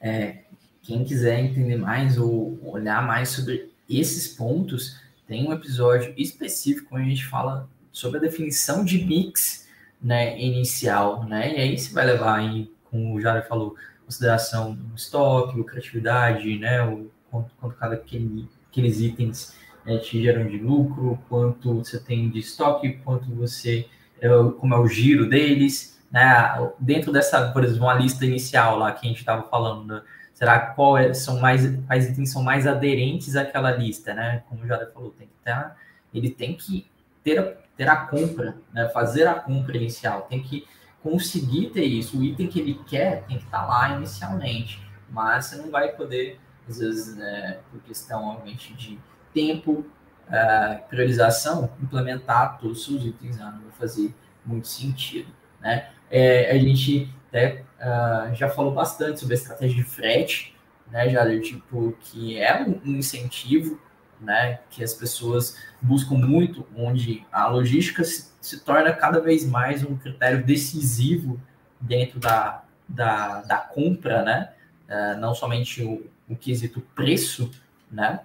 [0.00, 0.38] É,
[0.82, 7.04] quem quiser entender mais ou olhar mais sobre esses pontos, tem um episódio específico onde
[7.04, 9.68] a gente fala sobre a definição de mix
[10.00, 11.54] né, inicial, né?
[11.56, 13.74] E aí você vai levar em, como o Jair falou,
[14.04, 16.82] consideração o estoque, lucratividade, né?
[16.82, 22.30] O quanto, quanto cada aquele, aqueles itens né, te geram de lucro, quanto você tem
[22.30, 23.86] de estoque, quanto você
[24.20, 24.28] é,
[24.58, 26.70] como é o giro deles, né?
[26.78, 30.02] Dentro dessa, por exemplo, uma lista inicial lá que a gente estava falando, né?
[30.32, 34.44] será qual é, são mais quais itens são mais aderentes àquela lista, né?
[34.48, 35.72] Como Jair falou, tem que ter,
[36.14, 36.88] ele tem que
[37.24, 40.66] ter ter a compra, né, fazer a compra inicial, tem que
[41.00, 42.18] conseguir ter isso.
[42.18, 45.92] O item que ele quer tem que estar tá lá inicialmente, mas você não vai
[45.92, 48.98] poder, às vezes, né, por questão obviamente de
[49.32, 49.86] tempo,
[50.28, 54.12] uh, priorização, implementar todos os itens, né, não vai fazer
[54.44, 55.32] muito sentido.
[55.60, 55.88] Né?
[56.10, 60.54] É, a gente até uh, já falou bastante sobre a estratégia de frete,
[60.90, 63.78] né, já tipo que é um, um incentivo
[64.20, 69.84] né, que as pessoas buscam muito, onde a logística se, se torna cada vez mais
[69.84, 71.40] um critério decisivo
[71.80, 74.52] dentro da, da, da compra, né,
[74.88, 77.50] uh, não somente o, o quesito preço,
[77.90, 78.20] né,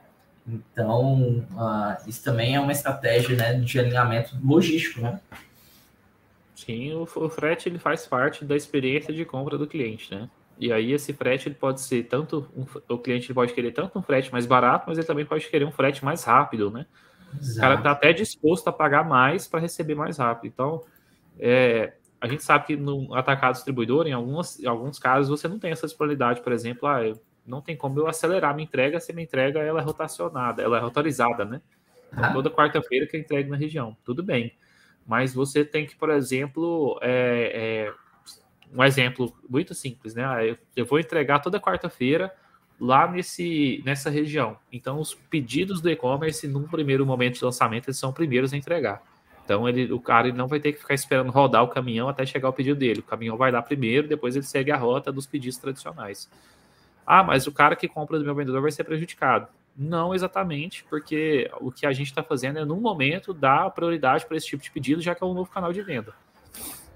[0.47, 5.19] então uh, isso também é uma estratégia, né, de alinhamento logístico, né.
[6.65, 10.29] Sim, o, o frete ele faz parte da experiência de compra do cliente, né?
[10.57, 14.01] E aí esse frete ele pode ser tanto um, o cliente pode querer tanto um
[14.01, 16.85] frete mais barato, mas ele também pode querer um frete mais rápido, né?
[17.37, 17.57] Exato.
[17.57, 20.51] O cara está até disposto a pagar mais para receber mais rápido.
[20.51, 20.83] Então,
[21.39, 25.59] é, a gente sabe que no atacado distribuidor, em, algumas, em alguns casos, você não
[25.59, 27.01] tem essa disponibilidade, por exemplo, ah,
[27.45, 30.79] não tem como eu acelerar minha entrega se minha entrega ela é rotacionada, ela é
[30.79, 31.61] rotorizada, né?
[32.13, 33.97] Então, toda quarta-feira que eu entrego na região.
[34.05, 34.53] Tudo bem.
[35.05, 37.93] Mas você tem que, por exemplo, é, é,
[38.73, 40.25] um exemplo muito simples, né?
[40.25, 42.33] Ah, eu, eu vou entregar toda quarta-feira
[42.79, 44.57] lá nesse, nessa região.
[44.71, 49.01] Então, os pedidos do e-commerce, num primeiro momento de lançamento, eles são primeiros a entregar.
[49.45, 52.25] Então, ele, o cara ele não vai ter que ficar esperando rodar o caminhão até
[52.25, 53.01] chegar o pedido dele.
[53.01, 56.29] O caminhão vai lá primeiro, depois ele segue a rota dos pedidos tradicionais.
[57.05, 59.47] Ah, mas o cara que compra do meu vendedor vai ser prejudicado.
[59.75, 64.37] Não exatamente, porque o que a gente está fazendo é, num momento, dar prioridade para
[64.37, 66.13] esse tipo de pedido, já que é um novo canal de venda.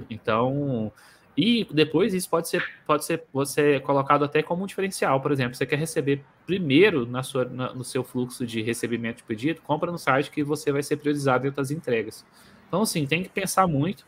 [0.09, 0.91] Então,
[1.35, 5.21] e depois isso pode ser, pode ser você colocado até como um diferencial.
[5.21, 9.23] Por exemplo, você quer receber primeiro na sua, na, no seu fluxo de recebimento de
[9.23, 12.25] pedido, compra no site que você vai ser priorizado dentro das entregas.
[12.67, 14.05] Então, assim, tem que pensar muito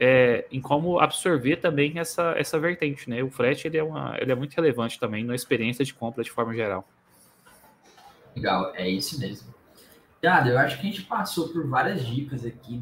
[0.00, 3.22] é, em como absorver também essa, essa vertente, né?
[3.22, 6.30] O frete ele é, uma, ele é muito relevante também na experiência de compra de
[6.30, 6.88] forma geral.
[8.34, 9.54] Legal, é isso mesmo.
[10.20, 12.80] Dado, eu acho que a gente passou por várias dicas aqui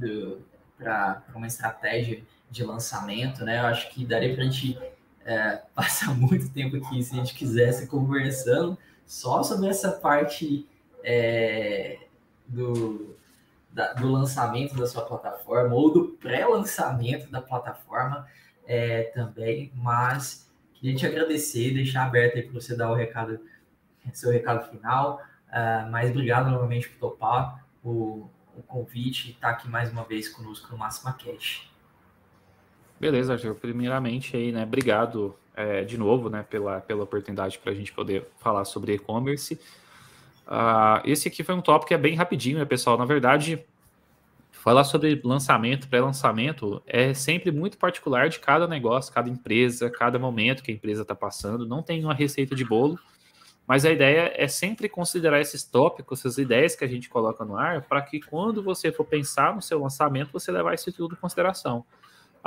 [0.78, 3.60] para uma estratégia de lançamento, né?
[3.60, 4.78] Eu acho que daria para a gente
[5.24, 10.66] é, passar muito tempo aqui, se a gente quisesse, conversando só sobre essa parte
[11.04, 11.98] é,
[12.46, 13.16] do,
[13.70, 18.26] da, do lançamento da sua plataforma ou do pré-lançamento da plataforma
[18.66, 23.38] é, também, mas queria te agradecer, deixar aberto aí para você dar o recado,
[24.12, 25.20] seu recado final.
[25.48, 30.28] Uh, mas obrigado novamente por topar o, o convite e estar aqui mais uma vez
[30.28, 31.70] conosco no Máxima Cash.
[32.98, 33.54] Beleza, Arthur.
[33.54, 34.64] Primeiramente aí, né?
[34.64, 39.58] Obrigado é, de novo, né, pela, pela oportunidade para a gente poder falar sobre e-commerce.
[40.46, 42.96] Uh, esse aqui foi um tópico que é bem rapidinho, né, pessoal?
[42.96, 43.64] Na verdade,
[44.52, 50.62] falar sobre lançamento, pré-lançamento, é sempre muito particular de cada negócio, cada empresa, cada momento
[50.62, 51.66] que a empresa está passando.
[51.66, 52.98] Não tem uma receita de bolo.
[53.66, 57.56] Mas a ideia é sempre considerar esses tópicos, essas ideias que a gente coloca no
[57.56, 61.20] ar, para que quando você for pensar no seu lançamento, você levar isso tudo em
[61.20, 61.84] consideração.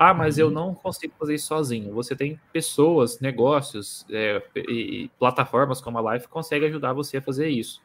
[0.01, 0.53] Ah, mas eu uhum.
[0.53, 1.93] não consigo fazer isso sozinho.
[1.93, 7.21] Você tem pessoas, negócios é, e plataformas como a Life que conseguem ajudar você a
[7.21, 7.81] fazer isso.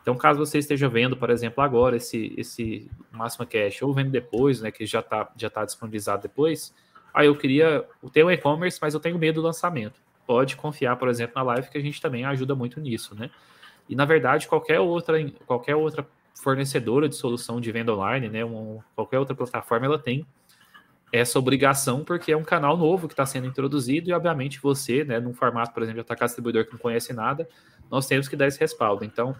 [0.00, 4.62] Então, caso você esteja vendo, por exemplo, agora esse, esse Máxima Cash, ou vendo depois,
[4.62, 6.74] né, que já está já tá disponibilizado depois,
[7.12, 10.00] ah, eu queria ter um e-commerce, mas eu tenho medo do lançamento.
[10.30, 13.30] Pode confiar, por exemplo, na Live, que a gente também ajuda muito nisso, né?
[13.88, 16.06] E, na verdade, qualquer outra, qualquer outra
[16.40, 20.24] fornecedora de solução de venda online, né, um, qualquer outra plataforma, ela tem
[21.12, 25.18] essa obrigação, porque é um canal novo que está sendo introduzido e, obviamente, você, né,
[25.18, 27.48] num formato, por exemplo, de atacar distribuidor que não conhece nada,
[27.90, 29.04] nós temos que dar esse respaldo.
[29.04, 29.34] Então,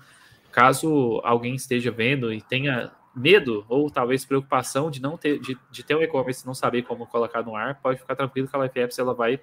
[0.51, 5.84] caso alguém esteja vendo e tenha medo ou talvez preocupação de não ter de, de
[5.84, 8.64] ter um e-commerce e não saber como colocar no ar, pode ficar tranquilo que a
[8.64, 9.41] Life Apps ela vai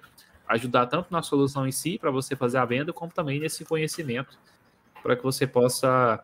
[0.48, 4.38] ajudar tanto na solução em si para você fazer a venda, como também nesse conhecimento
[5.02, 6.22] para que você possa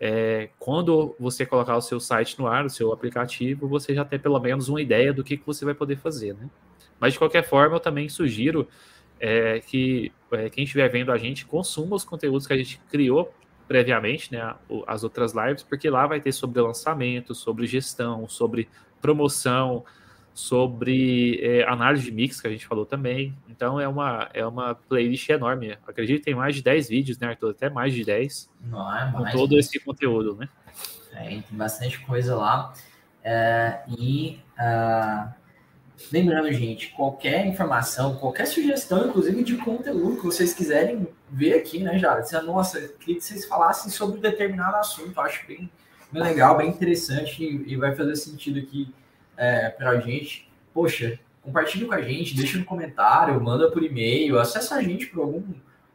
[0.00, 4.20] é, quando você colocar o seu site no ar, o seu aplicativo, você já ter
[4.20, 6.48] pelo menos uma ideia do que, que você vai poder fazer, né?
[7.00, 8.68] Mas de qualquer forma, eu também sugiro
[9.20, 13.32] é, que é, quem estiver vendo a gente consuma os conteúdos que a gente criou
[13.66, 14.54] previamente, né,
[14.86, 18.68] as outras lives, porque lá vai ter sobre lançamento, sobre gestão, sobre
[19.00, 19.84] promoção,
[20.36, 23.34] sobre é, análise de mix, que a gente falou também.
[23.48, 25.78] Então é uma, é uma playlist enorme.
[25.88, 27.52] Acredito que tem mais de 10 vídeos, né, Arthur?
[27.52, 28.50] Até mais de 10.
[28.66, 30.46] Não, é mais, com todo esse conteúdo, né?
[31.14, 32.74] É, tem bastante coisa lá.
[33.24, 35.32] É, e uh,
[36.12, 41.98] lembrando, gente, qualquer informação, qualquer sugestão, inclusive de conteúdo que vocês quiserem ver aqui, né,
[41.98, 42.20] Jara?
[42.20, 45.18] Dizer, nossa, queria que vocês falassem sobre um determinado assunto.
[45.18, 45.70] Acho bem,
[46.12, 48.92] bem legal, bem interessante e, e vai fazer sentido aqui
[49.36, 54.38] é, para a gente, poxa, compartilha com a gente, deixa no comentário, manda por e-mail,
[54.38, 55.42] acessa a gente por algum,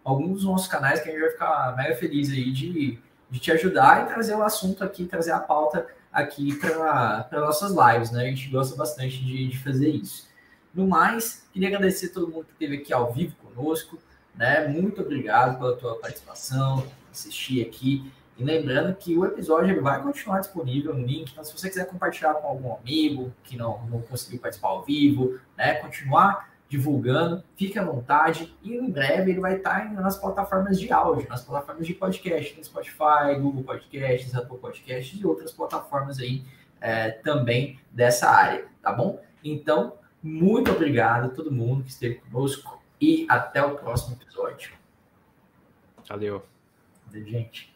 [0.04, 3.52] algum dos nossos canais que a gente vai ficar mega feliz aí de, de te
[3.52, 8.24] ajudar e trazer o assunto aqui, trazer a pauta aqui para nossas lives, né?
[8.24, 10.30] A gente gosta bastante de, de fazer isso.
[10.74, 13.98] No mais, queria agradecer a todo mundo que esteve aqui ao vivo conosco,
[14.36, 14.68] né?
[14.68, 18.10] Muito obrigado pela tua participação, assistir aqui.
[18.38, 22.34] E lembrando que o episódio vai continuar disponível no link, então se você quiser compartilhar
[22.36, 27.84] com algum amigo que não, não conseguiu participar ao vivo, né, continuar divulgando, fique à
[27.84, 32.58] vontade e em breve ele vai estar nas plataformas de áudio, nas plataformas de podcast,
[32.58, 36.46] no Spotify, Google Podcasts, Apple Podcasts e outras plataformas aí
[36.80, 39.22] é, também dessa área, tá bom?
[39.44, 44.72] Então, muito obrigado a todo mundo que esteve conosco e até o próximo episódio.
[46.08, 46.42] Valeu.
[47.08, 47.71] Valeu, gente.